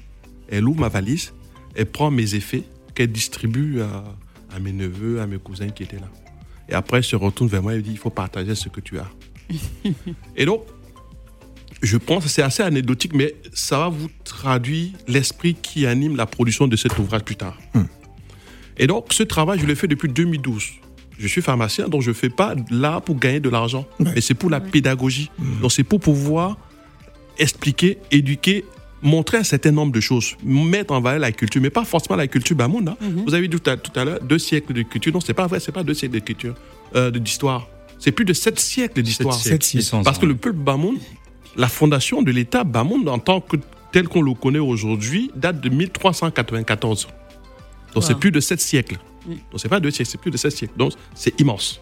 elle 0.49 0.65
ouvre 0.67 0.79
ma 0.79 0.89
valise, 0.89 1.33
elle 1.75 1.87
prend 1.87 2.09
mes 2.09 2.35
effets 2.35 2.63
qu'elle 2.95 3.11
distribue 3.11 3.81
à, 3.81 4.05
à, 4.55 4.59
mes 4.59 4.71
neveux, 4.71 5.19
à 5.19 5.27
mes 5.27 5.37
cousins 5.37 5.69
qui 5.69 5.83
étaient 5.83 5.99
là. 5.99 6.09
Et 6.69 6.73
après, 6.73 6.97
elle 6.97 7.03
se 7.03 7.15
retourne 7.15 7.49
vers 7.49 7.61
moi 7.61 7.75
et 7.75 7.81
dit, 7.81 7.91
il 7.91 7.97
faut 7.97 8.09
partager 8.09 8.55
ce 8.55 8.69
que 8.69 8.79
tu 8.79 8.99
as. 8.99 9.09
et 10.35 10.45
donc, 10.45 10.63
je 11.81 11.97
pense 11.97 12.23
que 12.23 12.29
c'est 12.29 12.41
assez 12.41 12.63
anecdotique, 12.63 13.13
mais 13.13 13.35
ça 13.53 13.79
va 13.79 13.89
vous 13.89 14.09
traduire 14.23 14.91
l'esprit 15.07 15.55
qui 15.55 15.85
anime 15.85 16.15
la 16.15 16.25
production 16.25 16.67
de 16.67 16.75
cet 16.75 16.97
ouvrage 16.97 17.23
plus 17.23 17.35
tard. 17.35 17.57
Hmm. 17.73 17.83
Et 18.77 18.87
donc, 18.87 19.11
ce 19.11 19.23
travail, 19.23 19.59
je 19.59 19.65
l'ai 19.65 19.75
fait 19.75 19.87
depuis 19.87 20.09
2012. 20.09 20.71
Je 21.19 21.27
suis 21.27 21.41
pharmacien, 21.41 21.87
donc 21.87 22.01
je 22.01 22.09
ne 22.09 22.13
fais 22.13 22.29
pas 22.29 22.55
là 22.69 23.01
pour 23.01 23.15
gagner 23.17 23.39
de 23.39 23.49
l'argent, 23.49 23.85
mais 23.99 24.21
c'est 24.21 24.33
pour 24.33 24.49
la 24.49 24.59
pédagogie. 24.59 25.31
Hmm. 25.39 25.61
Donc, 25.61 25.71
c'est 25.71 25.83
pour 25.83 25.99
pouvoir 25.99 26.57
expliquer, 27.39 27.97
éduquer, 28.11 28.65
montrer 29.01 29.37
un 29.37 29.43
certain 29.43 29.71
nombre 29.71 29.91
de 29.91 29.99
choses, 29.99 30.35
mettre 30.43 30.93
en 30.93 31.01
valeur 31.01 31.19
la 31.19 31.31
culture, 31.31 31.61
mais 31.61 31.69
pas 31.69 31.85
forcément 31.85 32.15
la 32.15 32.27
culture 32.27 32.55
Bamoun. 32.55 32.89
Hein. 32.89 32.97
Hmm. 33.01 33.23
Vous 33.25 33.33
avez 33.33 33.47
dit 33.47 33.57
tout 33.57 33.69
à, 33.95 34.05
l'heure, 34.05 34.19
deux 34.21 34.39
siècles 34.39 34.73
de 34.73 34.83
culture. 34.83 35.13
Non, 35.13 35.19
c'est 35.19 35.33
pas 35.33 35.47
vrai, 35.47 35.59
c'est 35.59 35.71
pas 35.71 35.83
deux 35.83 35.93
siècles 35.93 36.15
de 36.15 36.19
culture, 36.19 36.55
euh, 36.95 37.11
d'histoire. 37.11 37.67
C'est 37.99 38.11
plus 38.11 38.25
de 38.25 38.33
sept 38.33 38.59
siècles 38.59 39.01
d'histoire. 39.01 39.39
Parce 40.03 40.19
que 40.19 40.25
le 40.25 40.35
peuple 40.35 40.57
Bamoun 40.57 40.97
la 41.57 41.67
fondation 41.67 42.21
de 42.21 42.31
l'État 42.31 42.63
Bamoun, 42.63 43.09
en 43.09 43.19
tant 43.19 43.41
que 43.41 43.57
tel 43.91 44.07
qu'on 44.07 44.21
le 44.21 44.33
connaît 44.33 44.59
aujourd'hui, 44.59 45.31
date 45.35 45.59
de 45.59 45.69
1394. 45.69 47.07
Donc 47.93 48.03
c'est 48.03 48.17
plus 48.17 48.31
de 48.31 48.39
sept 48.39 48.61
siècles. 48.61 48.97
Mm. 49.27 49.31
Donc 49.51 49.59
c'est 49.59 49.69
pas 49.69 49.79
deux 49.79 49.91
siècles, 49.91 50.09
c'est 50.11 50.21
plus 50.21 50.31
de 50.31 50.37
sept 50.37 50.51
siècles. 50.51 50.73
Donc 50.77 50.93
c'est 51.13 51.39
immense. 51.39 51.79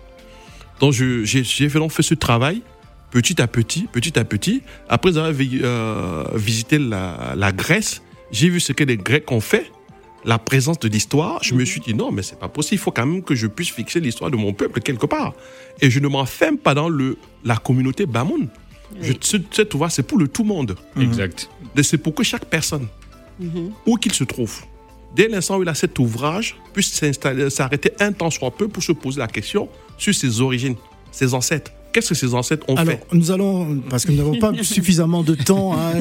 Donc 0.80 0.94
j'ai 0.94 1.44
fait, 1.44 1.90
fait 1.90 2.04
ce 2.04 2.14
travail 2.16 2.62
petit 3.16 3.42
à 3.42 3.48
petit, 3.48 3.88
petit 3.92 4.20
à 4.20 4.26
petit. 4.26 4.62
Après 4.90 5.18
avoir 5.18 5.32
euh, 5.40 6.26
visité 6.34 6.78
la, 6.78 7.52
Grèce, 7.54 8.02
j'ai 8.32 8.50
vu 8.50 8.60
ce 8.60 8.74
que 8.74 8.84
les 8.84 8.98
Grecs 8.98 9.32
ont 9.32 9.40
fait 9.40 9.72
la 10.26 10.38
présence 10.40 10.80
de 10.80 10.90
l'histoire, 10.90 11.42
je 11.44 11.54
me 11.54 11.64
suis 11.64 11.80
dit 11.80 11.94
non, 11.94 12.12
mais 12.12 12.24
c'est 12.24 12.40
pas 12.40 12.50
possible. 12.50 12.76
Il 12.76 12.84
faut 12.84 12.92
quand 12.92 13.06
même 13.06 13.22
que 13.22 13.36
je 13.36 13.48
puisse 13.48 13.70
fixer 13.70 14.00
l'histoire 14.00 14.32
de 14.32 14.36
mon 14.36 14.54
peuple 14.54 14.82
quelque 14.82 15.06
part. 15.06 15.34
Et 15.82 15.90
je 15.90 16.00
ne 16.00 16.08
m'enferme 16.08 16.58
pas 16.58 16.74
dans 16.74 16.90
le, 16.90 17.18
la 17.44 17.56
communauté 17.56 18.06
Bamoun. 18.06 18.50
Je, 19.00 19.14
cette 19.22 19.74
ouvrage, 19.76 19.92
c'est 19.92 20.04
pour 20.04 20.18
le 20.18 20.28
tout 20.28 20.44
monde. 20.44 20.76
Exact. 21.00 21.50
C'est 21.84 22.00
pour 22.00 22.16
que 22.16 22.24
chaque 22.24 22.46
personne, 22.46 22.88
où 23.86 23.96
qu'il 23.96 24.14
se 24.14 24.24
trouve, 24.24 24.64
dès 25.16 25.28
l'instant 25.28 25.58
où 25.58 25.64
il 25.64 25.70
a 25.70 25.76
cet 25.76 25.98
ouvrage, 26.00 26.58
puisse 26.74 27.02
s'arrêter 27.50 27.92
un 28.00 28.12
temps 28.12 28.30
soit 28.30 28.52
peu 28.52 28.68
pour 28.68 28.84
se 28.84 28.92
poser 28.92 29.20
la 29.20 29.28
question 29.28 29.70
sur 29.98 30.14
ses 30.14 30.42
origines, 30.42 30.76
ses 31.12 31.34
ancêtres. 31.34 31.72
Qu'est-ce 31.96 32.10
que 32.10 32.16
ses 32.16 32.34
ancêtres 32.34 32.66
ont 32.68 32.76
Alors, 32.76 32.96
Nous 33.14 33.32
allons, 33.32 33.82
parce 33.90 34.06
que 34.06 34.12
nous 34.12 34.18
n'avons 34.18 34.38
pas 34.38 34.52
suffisamment 34.64 35.24
de 35.24 35.34
temps, 35.34 35.76
hein, 35.76 35.94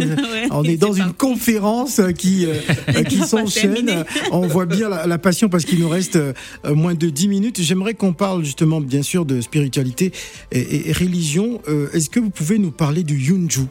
on 0.50 0.64
est 0.64 0.76
dans 0.76 0.92
une 0.92 1.12
conférence 1.12 2.00
qui, 2.18 2.46
euh, 2.46 3.02
qui 3.08 3.18
s'enchaîne. 3.18 4.04
On 4.32 4.48
voit 4.48 4.66
bien 4.66 4.88
la, 4.88 5.18
passion 5.18 5.48
parce 5.48 5.64
qu'il 5.64 5.78
nous 5.78 5.88
reste 5.88 6.16
euh, 6.16 6.32
moins 6.66 6.94
de 6.94 7.08
10 7.08 7.28
minutes. 7.28 7.62
J'aimerais 7.62 7.94
qu'on 7.94 8.12
parle 8.12 8.44
justement, 8.44 8.80
bien 8.80 9.02
sûr, 9.02 9.24
de 9.24 9.40
spiritualité 9.40 10.10
et, 10.50 10.92
religion. 10.92 11.62
Euh, 11.68 11.86
est-ce 11.92 12.10
que 12.10 12.18
vous 12.18 12.30
pouvez 12.30 12.58
nous 12.58 12.72
parler 12.72 13.04
du 13.04 13.16
Yunju? 13.16 13.68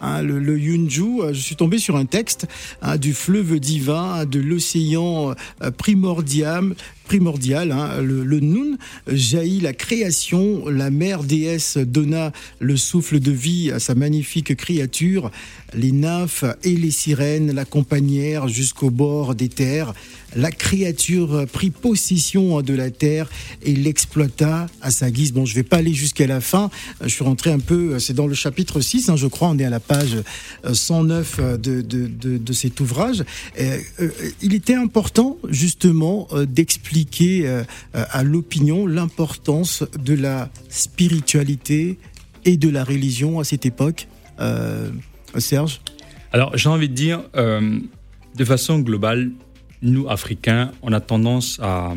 Hein, 0.00 0.22
le, 0.22 0.58
Yunju, 0.58 1.32
je 1.32 1.40
suis 1.40 1.56
tombé 1.56 1.78
sur 1.78 1.96
un 1.96 2.06
texte 2.06 2.46
hein, 2.82 2.96
du 2.96 3.14
fleuve 3.14 3.58
divin, 3.58 4.24
de 4.24 4.40
l'océan 4.40 5.34
primordial, 5.76 6.74
primordial. 7.06 7.72
Hein. 7.72 8.02
Le, 8.02 8.24
le, 8.24 8.40
Nun 8.40 8.76
jaillit 9.08 9.60
la 9.60 9.72
création. 9.72 10.68
La 10.68 10.90
mère 10.90 11.22
déesse 11.22 11.78
donna 11.78 12.32
le 12.58 12.76
souffle 12.76 13.20
de 13.20 13.32
vie 13.32 13.70
à 13.70 13.78
sa 13.78 13.94
magnifique 13.94 14.54
créature. 14.56 15.30
Les 15.74 15.92
nymphes 15.92 16.44
et 16.62 16.76
les 16.76 16.90
sirènes 16.90 17.52
l'accompagnèrent 17.52 18.48
jusqu'au 18.48 18.90
bord 18.90 19.34
des 19.34 19.48
terres. 19.48 19.94
La 20.34 20.50
créature 20.50 21.46
prit 21.50 21.70
possession 21.70 22.60
de 22.60 22.74
la 22.74 22.90
terre 22.90 23.30
et 23.62 23.74
l'exploita 23.74 24.66
à 24.82 24.90
sa 24.90 25.10
guise. 25.10 25.32
Bon, 25.32 25.46
je 25.46 25.54
vais 25.54 25.62
pas 25.62 25.78
aller 25.78 25.94
jusqu'à 25.94 26.26
la 26.26 26.40
fin. 26.40 26.68
Je 27.00 27.08
suis 27.08 27.24
rentré 27.24 27.50
un 27.50 27.58
peu, 27.58 27.98
c'est 27.98 28.12
dans 28.12 28.26
le 28.26 28.34
chapitre 28.34 28.80
6, 28.80 29.08
hein, 29.08 29.16
je 29.16 29.26
crois, 29.28 29.48
on 29.48 29.58
est 29.58 29.64
à 29.64 29.70
la 29.70 29.80
page 29.80 30.16
109 30.70 31.40
de, 31.58 31.80
de, 31.80 32.06
de, 32.06 32.36
de 32.36 32.52
cet 32.52 32.80
ouvrage. 32.80 33.24
Euh, 33.58 33.78
il 34.42 34.52
était 34.52 34.74
important, 34.74 35.38
justement, 35.48 36.28
euh, 36.32 36.44
d'expliquer 36.44 36.95
euh, 37.32 37.64
à 37.92 38.22
l'opinion 38.22 38.86
l'importance 38.86 39.84
de 39.98 40.14
la 40.14 40.50
spiritualité 40.68 41.98
et 42.44 42.56
de 42.56 42.68
la 42.68 42.84
religion 42.84 43.40
à 43.40 43.44
cette 43.44 43.66
époque, 43.66 44.08
euh, 44.40 44.90
Serge 45.38 45.80
Alors 46.32 46.56
j'ai 46.56 46.68
envie 46.68 46.88
de 46.88 46.94
dire, 46.94 47.22
euh, 47.36 47.78
de 48.36 48.44
façon 48.44 48.78
globale, 48.78 49.30
nous, 49.82 50.08
Africains, 50.08 50.72
on 50.82 50.92
a 50.92 51.00
tendance 51.00 51.58
à 51.62 51.94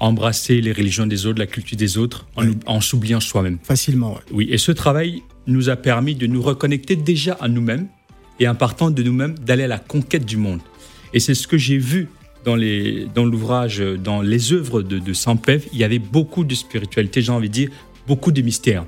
embrasser 0.00 0.60
les 0.60 0.72
religions 0.72 1.06
des 1.06 1.26
autres, 1.26 1.38
la 1.38 1.46
culture 1.46 1.76
des 1.76 1.98
autres, 1.98 2.26
en, 2.66 2.80
s'oubliant 2.80 3.20
soi-même. 3.20 3.58
Facilement, 3.62 4.18
oui. 4.32 4.48
Et 4.50 4.58
ce 4.58 4.72
travail 4.72 5.22
nous 5.46 5.70
a 5.70 5.76
permis 5.76 6.14
de 6.14 6.26
nous 6.26 6.42
reconnecter 6.42 6.96
déjà 6.96 7.36
à 7.40 7.48
nous-mêmes 7.48 7.88
et 8.40 8.48
en 8.48 8.54
partant 8.54 8.90
de 8.90 9.02
nous-mêmes, 9.02 9.36
d'aller 9.38 9.64
à 9.64 9.68
la 9.68 9.78
conquête 9.78 10.24
du 10.24 10.36
monde. 10.36 10.60
Et 11.12 11.20
c'est 11.20 11.34
ce 11.34 11.48
que 11.48 11.56
j'ai 11.56 11.78
vu 11.78 12.08
dans, 12.44 12.56
les, 12.56 13.06
dans 13.14 13.24
l'ouvrage, 13.24 13.78
dans 13.80 14.22
les 14.22 14.52
œuvres 14.52 14.82
de, 14.82 14.98
de 14.98 15.12
Sampef, 15.12 15.66
il 15.72 15.78
y 15.78 15.84
avait 15.84 15.98
beaucoup 15.98 16.44
de 16.44 16.54
spiritualité, 16.54 17.22
j'ai 17.22 17.32
envie 17.32 17.48
de 17.48 17.54
dire, 17.54 17.70
beaucoup 18.06 18.32
de 18.32 18.42
mystères. 18.42 18.84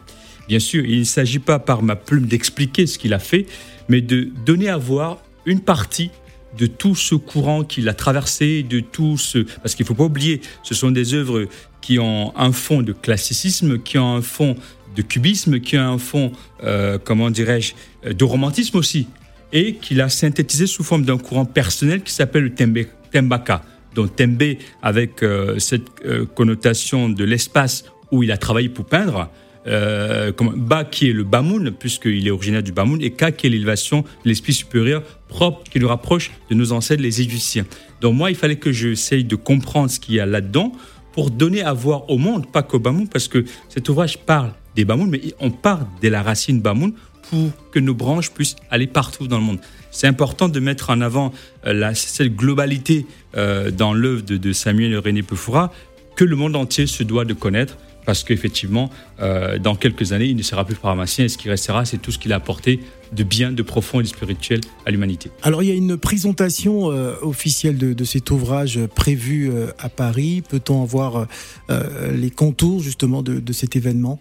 Bien 0.49 0.59
sûr, 0.59 0.85
il 0.85 1.01
ne 1.01 1.05
s'agit 1.05 1.39
pas 1.39 1.59
par 1.59 1.83
ma 1.83 1.97
plume 1.97 2.27
d'expliquer 2.27 2.87
ce 2.87 2.99
qu'il 2.99 3.15
a 3.15 3.19
fait, 3.19 3.47
mais 3.89 4.01
de 4.01 4.29
donner 4.45 4.69
à 4.69 4.77
voir 4.77 5.19
une 5.47 5.61
partie 5.61 6.11
de 6.59 6.67
tout 6.67 6.97
ce 6.97 7.15
courant 7.15 7.63
qu'il 7.63 7.89
a 7.89 7.95
traversé, 7.95 8.63
de 8.63 8.81
tout 8.81 9.17
ce... 9.17 9.39
Parce 9.63 9.75
qu'il 9.75 9.85
ne 9.85 9.89
faut 9.89 9.95
pas 9.95 10.05
oublier, 10.05 10.41
ce 10.63 10.75
sont 10.75 10.91
des 10.91 11.15
œuvres 11.15 11.47
qui 11.81 11.99
ont 11.99 12.37
un 12.37 12.53
fond 12.53 12.83
de 12.83 12.93
classicisme, 12.93 13.79
qui 13.79 13.99
ont 13.99 14.17
un 14.17 14.23
fond 14.23 14.57
de 14.97 15.03
cubisme, 15.03 15.61
qui 15.61 15.79
ont 15.79 15.93
un 15.93 15.99
fond, 15.99 16.33
euh, 16.65 16.99
comment 17.03 17.31
dirais-je, 17.31 17.75
de 18.13 18.25
romantisme 18.25 18.77
aussi, 18.77 19.07
et 19.53 19.75
qu'il 19.75 20.01
a 20.01 20.09
synthétisé 20.09 20.67
sous 20.67 20.83
forme 20.83 21.05
d'un 21.05 21.19
courant 21.19 21.45
personnel 21.45 22.03
qui 22.03 22.13
s'appelle 22.13 22.45
le 22.45 22.55
tembe, 22.55 22.79
Tembaka. 23.11 23.63
Donc 23.95 24.17
Tembe, 24.17 24.43
avec 24.83 25.23
euh, 25.23 25.59
cette 25.59 25.89
euh, 26.05 26.25
connotation 26.27 27.09
de 27.09 27.25
l'espace 27.25 27.85
où 28.13 28.23
il 28.23 28.33
a 28.33 28.37
travaillé 28.37 28.69
pour 28.69 28.85
peindre, 28.85 29.31
euh, 29.67 30.33
comme 30.33 30.55
Ba 30.57 30.85
qui 30.85 31.11
est 31.11 31.13
le 31.13 31.25
Bamoun, 31.25 31.73
puisqu'il 31.73 32.27
est 32.27 32.31
originaire 32.31 32.63
du 32.63 32.73
Bamoun, 32.73 33.03
et 33.03 33.11
Ka 33.11 33.31
qui 33.33 33.47
est 33.47 33.51
l'élévation 33.51 34.03
de 34.03 34.29
l'esprit 34.29 34.53
supérieur 34.53 35.03
propre 35.29 35.65
qui 35.71 35.79
le 35.79 35.87
rapproche 35.87 36.31
de 36.51 36.55
nos 36.55 36.73
ancêtres 36.73 37.03
les 37.03 37.21
Égyptiens. 37.21 37.67
Donc 38.01 38.15
moi, 38.15 38.31
il 38.31 38.37
fallait 38.37 38.57
que 38.57 38.73
j'essaye 38.73 39.25
de 39.25 39.37
comprendre 39.37 39.91
ce 39.91 40.01
qu'il 40.01 40.15
y 40.15 40.21
a 40.21 40.27
là-dedans 40.27 40.73
pour 41.13 41.31
donner 41.31 41.63
à 41.63 41.73
voir 41.73 42.09
au 42.09 42.19
monde, 42.19 42.51
pas 42.51 42.63
qu'au 42.63 42.79
Bamoun, 42.79 43.09
parce 43.09 43.29
que 43.29 43.45
cet 43.69 43.89
ouvrage 43.89 44.19
parle 44.19 44.53
des 44.77 44.85
Bamoun, 44.85 45.11
mais 45.11 45.21
on 45.41 45.51
part 45.51 45.87
de 46.01 46.09
la 46.09 46.23
racine 46.23 46.61
Bamoun 46.61 46.93
pour 47.31 47.51
que 47.71 47.79
nos 47.79 47.95
branches 47.95 48.31
puissent 48.31 48.57
aller 48.71 48.89
partout 48.89 49.29
dans 49.29 49.39
le 49.39 49.45
monde. 49.45 49.61
C'est 49.93 50.09
important 50.09 50.49
de 50.49 50.59
mettre 50.61 50.91
en 50.91 51.01
avant 51.01 51.33
euh, 51.67 51.73
la, 51.73 51.95
cette 51.95 52.35
globalité 52.35 53.07
euh, 53.37 53.71
dans 53.71 53.95
l'œuvre 53.95 54.23
de, 54.23 54.53
Samuel 54.53 54.99
René 54.99 55.23
Pefoura 55.23 55.73
que 56.17 56.25
le 56.25 56.37
monde 56.37 56.57
entier 56.57 56.87
se 56.87 57.03
doit 57.03 57.25
de 57.25 57.33
connaître 57.33 57.79
parce 58.05 58.25
qu'effectivement, 58.25 58.91
euh, 59.21 59.59
dans 59.59 59.77
quelques 59.77 60.13
années, 60.13 60.27
il 60.27 60.37
ne 60.37 60.43
sera 60.43 60.65
plus 60.65 60.75
pharmacien 60.75 61.27
et 61.27 61.29
ce 61.29 61.39
qui 61.39 61.49
restera, 61.49 61.85
c'est 61.85 61.99
tout 61.99 62.11
ce 62.11 62.19
qu'il 62.19 62.33
a 62.33 62.37
apporté 62.37 62.81
de 63.13 63.23
bien, 63.23 63.53
de 63.53 63.63
profond 63.63 64.01
et 64.01 64.03
de 64.03 64.09
spirituel 64.09 64.61
à 64.85 64.91
l'humanité. 64.91 65.31
Alors, 65.43 65.63
il 65.63 65.69
y 65.69 65.73
a 65.73 65.75
une 65.75 65.97
présentation 65.97 66.87
officielle 67.23 67.77
de, 67.77 68.05
cet 68.05 68.31
ouvrage 68.31 68.81
prévu 68.95 69.53
à 69.79 69.89
Paris. 69.89 70.43
Peut-on 70.49 70.83
avoir 70.83 71.27
les 71.69 72.31
contours 72.31 72.81
justement 72.81 73.23
de 73.23 73.53
cet 73.53 73.77
événement? 73.77 74.19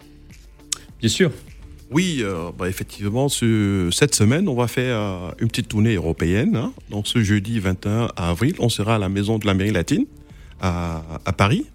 Bien 1.00 1.08
sûr. 1.08 1.30
Oui, 1.90 2.20
euh, 2.20 2.52
bah, 2.56 2.68
effectivement, 2.68 3.28
cette 3.28 4.14
semaine, 4.14 4.48
on 4.48 4.54
va 4.54 4.68
faire 4.68 4.96
euh, 4.96 5.30
une 5.40 5.48
petite 5.48 5.68
tournée 5.68 5.94
européenne. 5.94 6.54
Hein. 6.56 6.72
Donc 6.88 7.08
ce 7.08 7.22
jeudi 7.22 7.58
21 7.58 8.10
avril, 8.16 8.54
on 8.60 8.68
sera 8.68 8.94
à 8.94 8.98
la 8.98 9.08
Maison 9.08 9.38
de 9.38 9.46
l'Amérique 9.46 9.74
latine 9.74 10.06
à, 10.60 11.02
Paris, 11.36 11.66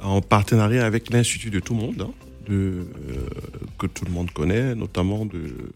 en 0.00 0.20
partenariat 0.20 0.84
avec 0.84 1.10
l'Institut 1.10 1.50
de 1.50 1.60
tout 1.60 1.74
le 1.74 1.80
monde, 1.80 2.06
hein, 2.08 2.10
de, 2.48 2.54
euh, 2.54 3.26
que 3.78 3.86
tout 3.86 4.04
le 4.04 4.10
monde 4.10 4.30
connaît, 4.32 4.74
notamment 4.74 5.24
de 5.24 5.70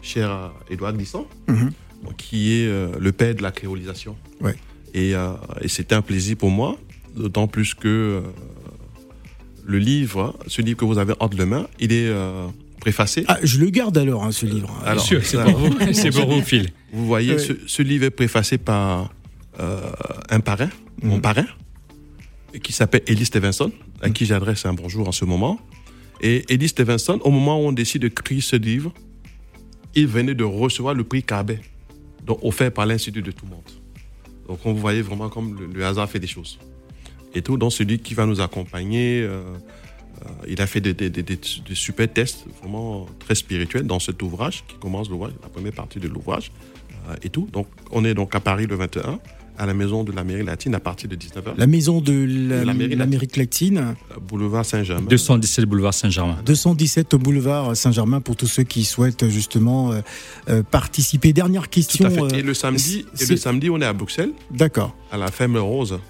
cher 0.00 0.52
Édouard 0.70 0.94
Glissant, 0.94 1.26
mhm. 1.48 1.72
qui 2.16 2.52
est 2.52 2.68
le 2.98 3.12
père 3.12 3.34
de 3.34 3.42
la 3.42 3.50
créolisation. 3.50 4.16
Ouais. 4.40 4.54
Et, 4.94 5.10
et 5.10 5.68
c'était 5.68 5.96
un 5.96 6.02
plaisir 6.02 6.36
pour 6.36 6.50
moi, 6.50 6.76
d'autant 7.16 7.48
plus 7.48 7.74
que 7.74 8.22
le 9.64 9.78
livre, 9.78 10.38
ce 10.46 10.62
livre 10.62 10.78
que 10.78 10.84
vous 10.84 10.98
avez 10.98 11.14
entre 11.18 11.36
les 11.36 11.46
mains, 11.46 11.66
il 11.80 11.92
est 11.92 12.12
préfacé. 12.84 13.24
Ah, 13.28 13.38
je 13.42 13.58
le 13.58 13.70
garde 13.70 13.96
alors, 13.96 14.24
hein, 14.24 14.30
ce 14.30 14.44
livre. 14.44 14.70
Bien 14.84 14.98
sûr, 14.98 15.24
c'est 15.24 15.42
pour 15.42 15.56
vous. 15.56 15.92
c'est 15.94 16.10
pour 16.10 16.28
vous, 16.28 16.42
Phil. 16.42 16.68
Vous 16.92 17.06
voyez, 17.06 17.38
ce, 17.38 17.82
livre 17.82 18.04
est 18.04 18.10
préfacé 18.10 18.58
par 18.58 19.10
euh, 19.58 19.90
un 20.28 20.40
parrain, 20.40 20.68
mon 21.02 21.16
mhm. 21.16 21.22
parrain, 21.22 21.46
qui 22.62 22.74
s'appelle 22.74 23.00
Ellie 23.06 23.24
Stevenson, 23.24 23.72
à 24.02 24.10
qui 24.10 24.26
j'adresse 24.26 24.66
un 24.66 24.74
bonjour 24.74 25.08
en 25.08 25.12
ce 25.12 25.24
moment. 25.24 25.58
Et 26.20 26.44
Ellie 26.52 26.68
Stevenson, 26.68 27.18
au 27.24 27.30
moment 27.30 27.58
où 27.58 27.68
on 27.68 27.72
décide 27.72 28.02
de 28.02 28.08
créer 28.08 28.42
ce 28.42 28.56
livre, 28.56 28.92
il 29.94 30.06
venait 30.06 30.34
de 30.34 30.44
recevoir 30.44 30.94
le 30.94 31.04
prix 31.04 31.22
Cabet, 31.22 31.60
donc 32.26 32.38
offert 32.42 32.70
par 32.70 32.84
l'Institut 32.84 33.22
de 33.22 33.30
tout 33.30 33.46
le 33.46 33.52
monde. 33.52 33.70
Donc 34.46 34.58
on 34.66 34.74
voyait 34.74 35.00
vraiment 35.00 35.30
comme 35.30 35.56
le, 35.72 35.86
hasard 35.86 36.10
fait 36.10 36.20
des 36.20 36.26
choses. 36.26 36.58
Et 37.34 37.40
tout, 37.40 37.56
donc 37.56 37.72
celui 37.72 37.98
qui 37.98 38.12
va 38.12 38.26
nous 38.26 38.42
accompagner, 38.42 39.22
euh, 39.22 39.42
il 40.48 40.60
a 40.60 40.66
fait 40.66 40.80
des, 40.80 41.38
super 41.72 42.12
tests, 42.12 42.46
vraiment 42.60 43.06
très 43.18 43.34
spirituels 43.34 43.86
dans 43.86 43.98
cet 43.98 44.22
ouvrage 44.22 44.64
qui 44.66 44.76
commence 44.76 45.08
la 45.10 45.48
première 45.48 45.72
partie 45.72 45.98
de 45.98 46.08
l'ouvrage 46.08 46.50
euh, 47.08 47.14
et 47.22 47.28
tout. 47.28 47.48
Donc, 47.52 47.66
on 47.90 48.04
est 48.04 48.14
donc 48.14 48.34
à 48.34 48.40
Paris 48.40 48.66
le 48.66 48.76
21 48.76 49.18
à 49.56 49.66
la 49.66 49.74
maison 49.74 50.02
de 50.02 50.10
l'Amérique 50.10 50.46
latine 50.46 50.74
à 50.74 50.80
partir 50.80 51.08
de 51.08 51.14
19h. 51.14 51.56
La 51.56 51.68
maison 51.68 52.00
de 52.00 52.64
l'Amérique 52.96 53.36
latine. 53.36 53.78
Euh, 53.78 54.20
boulevard 54.20 54.66
Saint-Germain. 54.66 55.06
217 55.08 55.64
boulevard 55.64 55.94
Saint-Germain. 55.94 56.38
217 56.44 57.14
boulevard 57.14 57.76
Saint-Germain 57.76 58.20
pour 58.20 58.34
tous 58.34 58.48
ceux 58.48 58.64
qui 58.64 58.84
souhaitent 58.84 59.28
justement 59.28 59.92
participer. 60.72 61.32
Dernière 61.32 61.70
question. 61.70 62.08
Et 62.34 62.42
le 62.42 62.52
samedi, 62.52 63.04
et 63.20 63.26
le 63.26 63.36
samedi, 63.36 63.70
on 63.70 63.80
est 63.80 63.86
à 63.86 63.92
Bruxelles. 63.92 64.32
D'accord. 64.50 64.96
À 65.12 65.18
la 65.18 65.30
Ferme 65.30 65.58
Rose. 65.58 66.00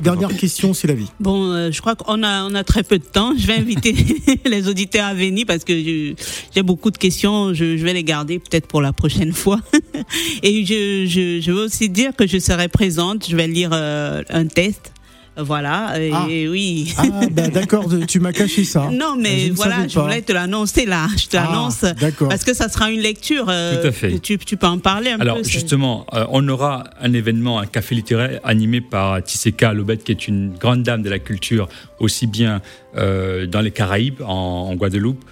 Dernière 0.00 0.36
question, 0.36 0.74
c'est 0.74 0.86
la 0.86 0.94
vie. 0.94 1.08
Bon, 1.20 1.52
euh, 1.52 1.70
je 1.70 1.80
crois 1.80 1.94
qu'on 1.94 2.22
a, 2.22 2.44
on 2.44 2.54
a 2.54 2.64
très 2.64 2.82
peu 2.82 2.98
de 2.98 3.04
temps. 3.04 3.34
Je 3.36 3.46
vais 3.46 3.54
inviter 3.54 3.94
les 4.44 4.68
auditeurs 4.68 5.06
à 5.06 5.14
venir 5.14 5.44
parce 5.46 5.64
que 5.64 5.74
j'ai 5.74 6.62
beaucoup 6.62 6.90
de 6.90 6.98
questions. 6.98 7.52
Je, 7.54 7.64
vais 7.82 7.92
les 7.92 8.04
garder 8.04 8.38
peut-être 8.38 8.66
pour 8.66 8.80
la 8.80 8.92
prochaine 8.92 9.32
fois. 9.32 9.60
Et 10.42 10.64
je, 10.64 11.06
je, 11.06 11.50
veux 11.50 11.64
aussi 11.64 11.88
dire 11.88 12.14
que 12.16 12.26
je 12.26 12.38
serai 12.38 12.68
présente. 12.68 13.28
Je 13.28 13.36
vais 13.36 13.48
lire 13.48 13.70
euh, 13.72 14.22
un 14.30 14.46
test 14.46 14.92
Voilà, 15.36 15.98
et 15.98 16.12
ah. 16.12 16.26
oui. 16.28 16.94
Ah, 16.98 17.04
bah, 17.30 17.48
d'accord, 17.48 17.86
tu 18.06 18.20
m'as 18.20 18.32
caché 18.32 18.64
ça. 18.64 18.88
Non, 18.92 19.16
mais 19.18 19.50
voilà, 19.50 19.88
je 19.88 19.98
voulais 19.98 20.20
te 20.20 20.32
l'annoncer 20.32 20.84
là. 20.84 21.08
Je 21.16 21.26
te 21.26 21.36
l'annonce. 21.36 21.84
Ah, 21.84 22.06
parce 22.28 22.44
que 22.44 22.52
ça 22.52 22.68
sera 22.68 22.90
une 22.90 23.00
lecture. 23.00 23.46
Euh, 23.48 23.80
Tout 23.80 23.88
à 23.88 23.92
fait. 23.92 24.18
Tu, 24.18 24.36
tu, 24.38 24.56
peux 24.56 24.66
en 24.66 24.78
parler 24.78 25.10
un 25.10 25.20
Alors, 25.20 25.36
peu. 25.36 25.40
Alors, 25.40 25.50
justement, 25.50 26.06
euh, 26.12 26.26
on 26.30 26.46
aura 26.48 26.84
un 27.00 27.12
événement, 27.14 27.58
un 27.58 27.66
café 27.66 27.94
littéraire 27.94 28.40
animé 28.44 28.80
par 28.80 29.22
Tisseka 29.22 29.72
Lobet, 29.72 29.98
qui 29.98 30.12
est 30.12 30.28
une 30.28 30.52
grande 30.52 30.82
dame 30.82 31.02
de 31.02 31.08
la 31.08 31.18
culture, 31.18 31.68
aussi 31.98 32.26
bien 32.26 32.60
euh, 32.96 33.46
dans 33.46 33.60
les 33.60 33.70
Caraïbes, 33.70 34.20
en, 34.22 34.74
Guadeloupe, 34.74 35.24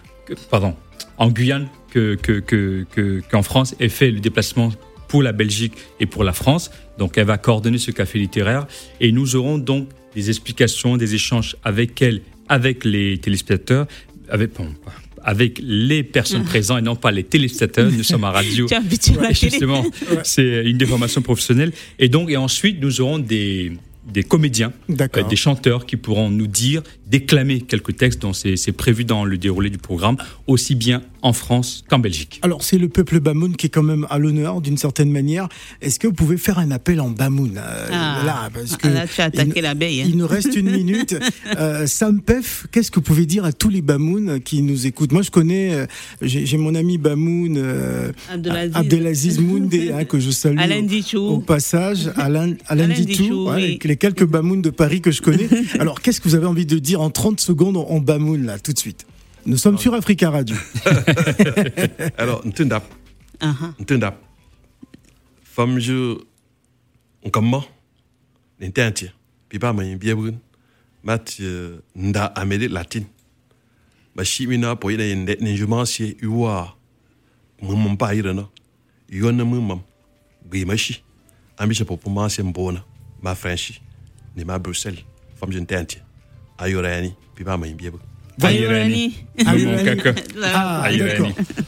pardon, 0.51 0.75
en 1.19 1.29
Guyane 1.29 1.69
qu'en 1.93 2.17
que, 2.23 2.41
que, 2.41 3.21
qu'en 3.31 3.43
France, 3.43 3.75
et 3.81 3.89
fait 3.89 4.11
le 4.11 4.21
déplacement 4.21 4.71
pour 5.11 5.25
la 5.25 5.33
Belgique 5.33 5.73
et 5.99 6.07
pour 6.07 6.23
la 6.23 6.33
France. 6.33 6.71
Donc 6.97 7.19
elle 7.19 7.27
va 7.27 7.37
coordonner 7.37 7.79
ce 7.79 7.91
café 7.91 8.21
littéraire 8.21 8.67
et 9.01 9.11
nous 9.11 9.35
aurons 9.35 9.59
donc 9.59 9.89
des 10.15 10.31
explications, 10.31 10.97
des 10.97 11.17
échanges 11.17 11.57
avec 11.65 12.01
elle, 12.01 12.23
avec 12.49 12.85
les 12.85 13.19
téléspectateurs, 13.19 13.89
avec, 14.29 14.53
avec 15.25 15.61
les 15.61 16.05
personnes 16.05 16.45
présentes 16.53 16.79
et 16.79 16.83
non 16.83 16.95
pas 16.95 17.11
les 17.11 17.25
téléspectateurs. 17.25 17.91
Nous 17.91 18.05
sommes 18.05 18.23
à 18.23 18.31
radio. 18.31 18.69
justement, 19.33 19.85
c'est 20.23 20.65
une 20.65 20.79
déformation 20.79 21.23
professionnelle. 21.23 21.73
Et 21.99 22.09
donc, 22.09 22.31
et 22.31 22.37
ensuite, 22.37 22.81
nous 22.81 23.01
aurons 23.01 23.19
des, 23.19 23.73
des 24.13 24.23
comédiens, 24.23 24.73
euh, 24.91 25.23
des 25.29 25.37
chanteurs 25.37 25.87
qui 25.87 25.97
pourront 25.97 26.31
nous 26.31 26.47
dire, 26.47 26.83
déclamer 27.11 27.61
quelques 27.61 27.97
textes 27.97 28.23
dont 28.23 28.33
c'est 28.33 28.73
prévu 28.73 29.05
dans 29.05 29.25
le 29.25 29.37
déroulé 29.37 29.71
du 29.71 29.79
programme, 29.79 30.17
aussi 30.47 30.75
bien 30.75 31.03
en 31.23 31.33
France 31.33 31.85
qu'en 31.89 31.99
Belgique. 31.99 32.39
Alors 32.43 32.63
c'est 32.63 32.79
le 32.79 32.89
peuple 32.89 33.21
Bamoun 33.21 33.57
qui 33.57 33.67
est 33.67 33.71
quand 33.71 33.83
même 33.83 34.07
à 34.11 34.19
l'honneur 34.19 34.61
d'une 34.61 34.79
certaine 34.79 35.11
manière. 35.11 35.49
Est-ce 35.83 35.99
que 35.99 36.07
vous 36.07 36.13
pouvez 36.13 36.37
faire 36.37 36.59
un 36.59 36.71
appel 36.71 37.01
en 37.01 37.11
Bamoun 37.11 37.59
euh, 37.59 37.89
ah, 37.93 38.23
là, 38.25 38.51
parce 38.53 38.77
que 38.77 38.89
là, 38.89 39.07
tu 39.07 39.21
as 39.21 39.25
attaqué 39.25 39.61
l'abeille. 39.61 40.03
Hein. 40.03 40.07
Il 40.09 40.17
nous 40.17 40.27
reste 40.27 40.55
une 40.55 40.71
minute. 40.71 41.17
euh, 41.59 41.87
Sam 41.87 42.21
Pef, 42.23 42.67
qu'est-ce 42.73 42.91
que 42.91 42.97
vous 42.97 43.03
pouvez 43.03 43.27
dire 43.27 43.45
à 43.45 43.53
tous 43.53 43.69
les 43.69 43.83
Bamoun 43.83 44.41
qui 44.41 44.63
nous 44.63 44.87
écoutent? 44.87 45.13
Moi 45.13 45.23
je 45.23 45.31
connais, 45.31 45.75
euh, 45.75 45.87
j'ai 46.23 46.57
mon 46.57 46.75
ami 46.75 46.97
Bamoun, 46.97 47.57
euh, 47.59 48.13
Abdelaziz, 48.75 49.39
Moundé, 49.41 49.93
hein, 49.95 50.05
que 50.05 50.19
je 50.19 50.31
salue 50.31 50.59
Alain 50.59 50.87
au, 51.15 51.19
au, 51.19 51.39
passage, 51.41 52.11
Alain, 52.17 52.55
Alain, 52.67 52.89
Ditou, 52.89 53.51
les 53.57 53.97
quelques 53.97 54.25
Bamoun 54.25 54.63
de 54.63 54.71
Paris 54.71 55.01
que 55.01 55.11
je 55.11 55.23
connais. 55.23 55.49
Alors 55.79 56.01
qu'est-ce 56.01 56.21
que 56.21 56.29
vous 56.29 56.35
avez 56.35 56.47
envie 56.47 56.67
de 56.67 56.79
dire 56.79 57.00
en 57.01 57.11
30 57.11 57.41
secondes 57.41 57.77
en 57.77 57.99
Bamoun 57.99 58.45
là, 58.45 58.59
tout 58.59 58.73
de 58.73 58.79
suite 58.79 59.07
nous 59.47 59.57
sommes 59.57 59.79
sur 59.79 59.95
Africa 59.95 60.31
Radio. 60.31 60.57
Alors, 62.19 62.47
Ntundap. 62.47 62.85
Ntundap. 63.81 64.23
Femme 65.43 65.79
je. 65.79 66.19
On 67.23 67.31
comment 67.31 67.65
N'intentier. 68.61 69.11
Puis 69.49 69.59
pas 69.59 69.73
moi, 69.73 69.85
bien 69.97 70.15
brun. 70.15 70.35
Mat 71.03 71.41
nda 71.97 72.27
Amérique 72.27 72.71
latine. 72.71 73.07
Ba 74.15 74.25
shimina 74.25 74.77
po 74.77 74.91
ina 74.91 75.05
yende 75.05 75.37
ne 75.41 75.57
je 75.57 75.65
mansie 75.65 76.17
uwa. 76.23 76.77
Mumum 77.63 77.97
pa 77.97 78.15
irana. 78.15 78.49
Yona 79.09 79.45
mumum. 79.45 79.81
Gui 80.47 80.65
machi. 80.65 81.03
Ambi 81.57 81.75
je 81.75 81.85
popo 81.85 82.11
mansie 82.11 82.43
mbona. 82.43 82.85
Ma 83.23 83.35
franchi. 83.35 83.81
Ni 84.37 84.45
ma 84.45 84.59
Bruxelles. 84.59 85.05
Femme 85.37 85.53
je. 85.53 86.10
Ayorani. 86.61 87.15
Puis 87.35 87.45
pas 87.45 87.57
moi, 87.57 87.67
bien 87.69 87.91
brun. 87.91 88.01
Ah, 90.43 90.89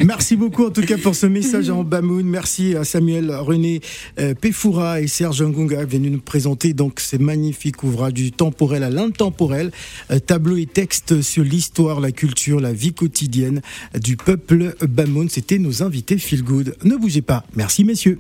Merci 0.05 0.37
beaucoup 0.37 0.67
en 0.67 0.71
tout 0.71 0.83
cas 0.83 0.97
pour 0.97 1.15
ce 1.15 1.27
message 1.27 1.71
en 1.71 1.85
Bamoun. 1.85 2.27
Merci 2.27 2.75
à 2.77 2.85
Samuel 2.85 3.31
René 3.31 3.81
euh, 4.19 4.35
Pefoura 4.35 5.01
et 5.01 5.07
Serge 5.07 5.43
Ngunga 5.43 5.85
venus 5.85 6.13
nous 6.13 6.21
présenter 6.21 6.73
donc 6.73 7.01
ces 7.01 7.19
magnifiques 7.19 7.83
ouvrages 7.83 8.15
du 8.15 8.33
temporel 8.33 8.83
à 8.83 8.91
l'intemporel, 8.91 9.71
euh, 10.11 10.19
tableaux 10.19 10.57
et 10.57 10.67
textes 10.67 11.23
sur 11.23 11.45
l'histoire, 11.45 12.01
la 12.01 12.13
culture, 12.13 12.61
la 12.61 12.73
vie 12.73 12.95
quotidienne 12.95 13.61
du 14.01 14.17
peuple 14.17 14.75
Bamoun. 14.89 15.29
C'était 15.29 15.59
nos 15.59 15.83
invités 15.83 16.19
Feel 16.19 16.43
Good. 16.43 16.77
Ne 16.85 16.97
bougez 16.97 17.23
pas. 17.23 17.45
Merci 17.55 17.85
messieurs. 17.85 18.19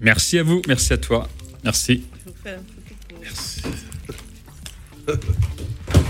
Merci 0.00 0.38
à 0.38 0.42
vous, 0.42 0.62
merci 0.66 0.92
à 0.92 0.98
toi. 0.98 1.28
Merci. 1.64 2.02
Merci. 3.22 3.62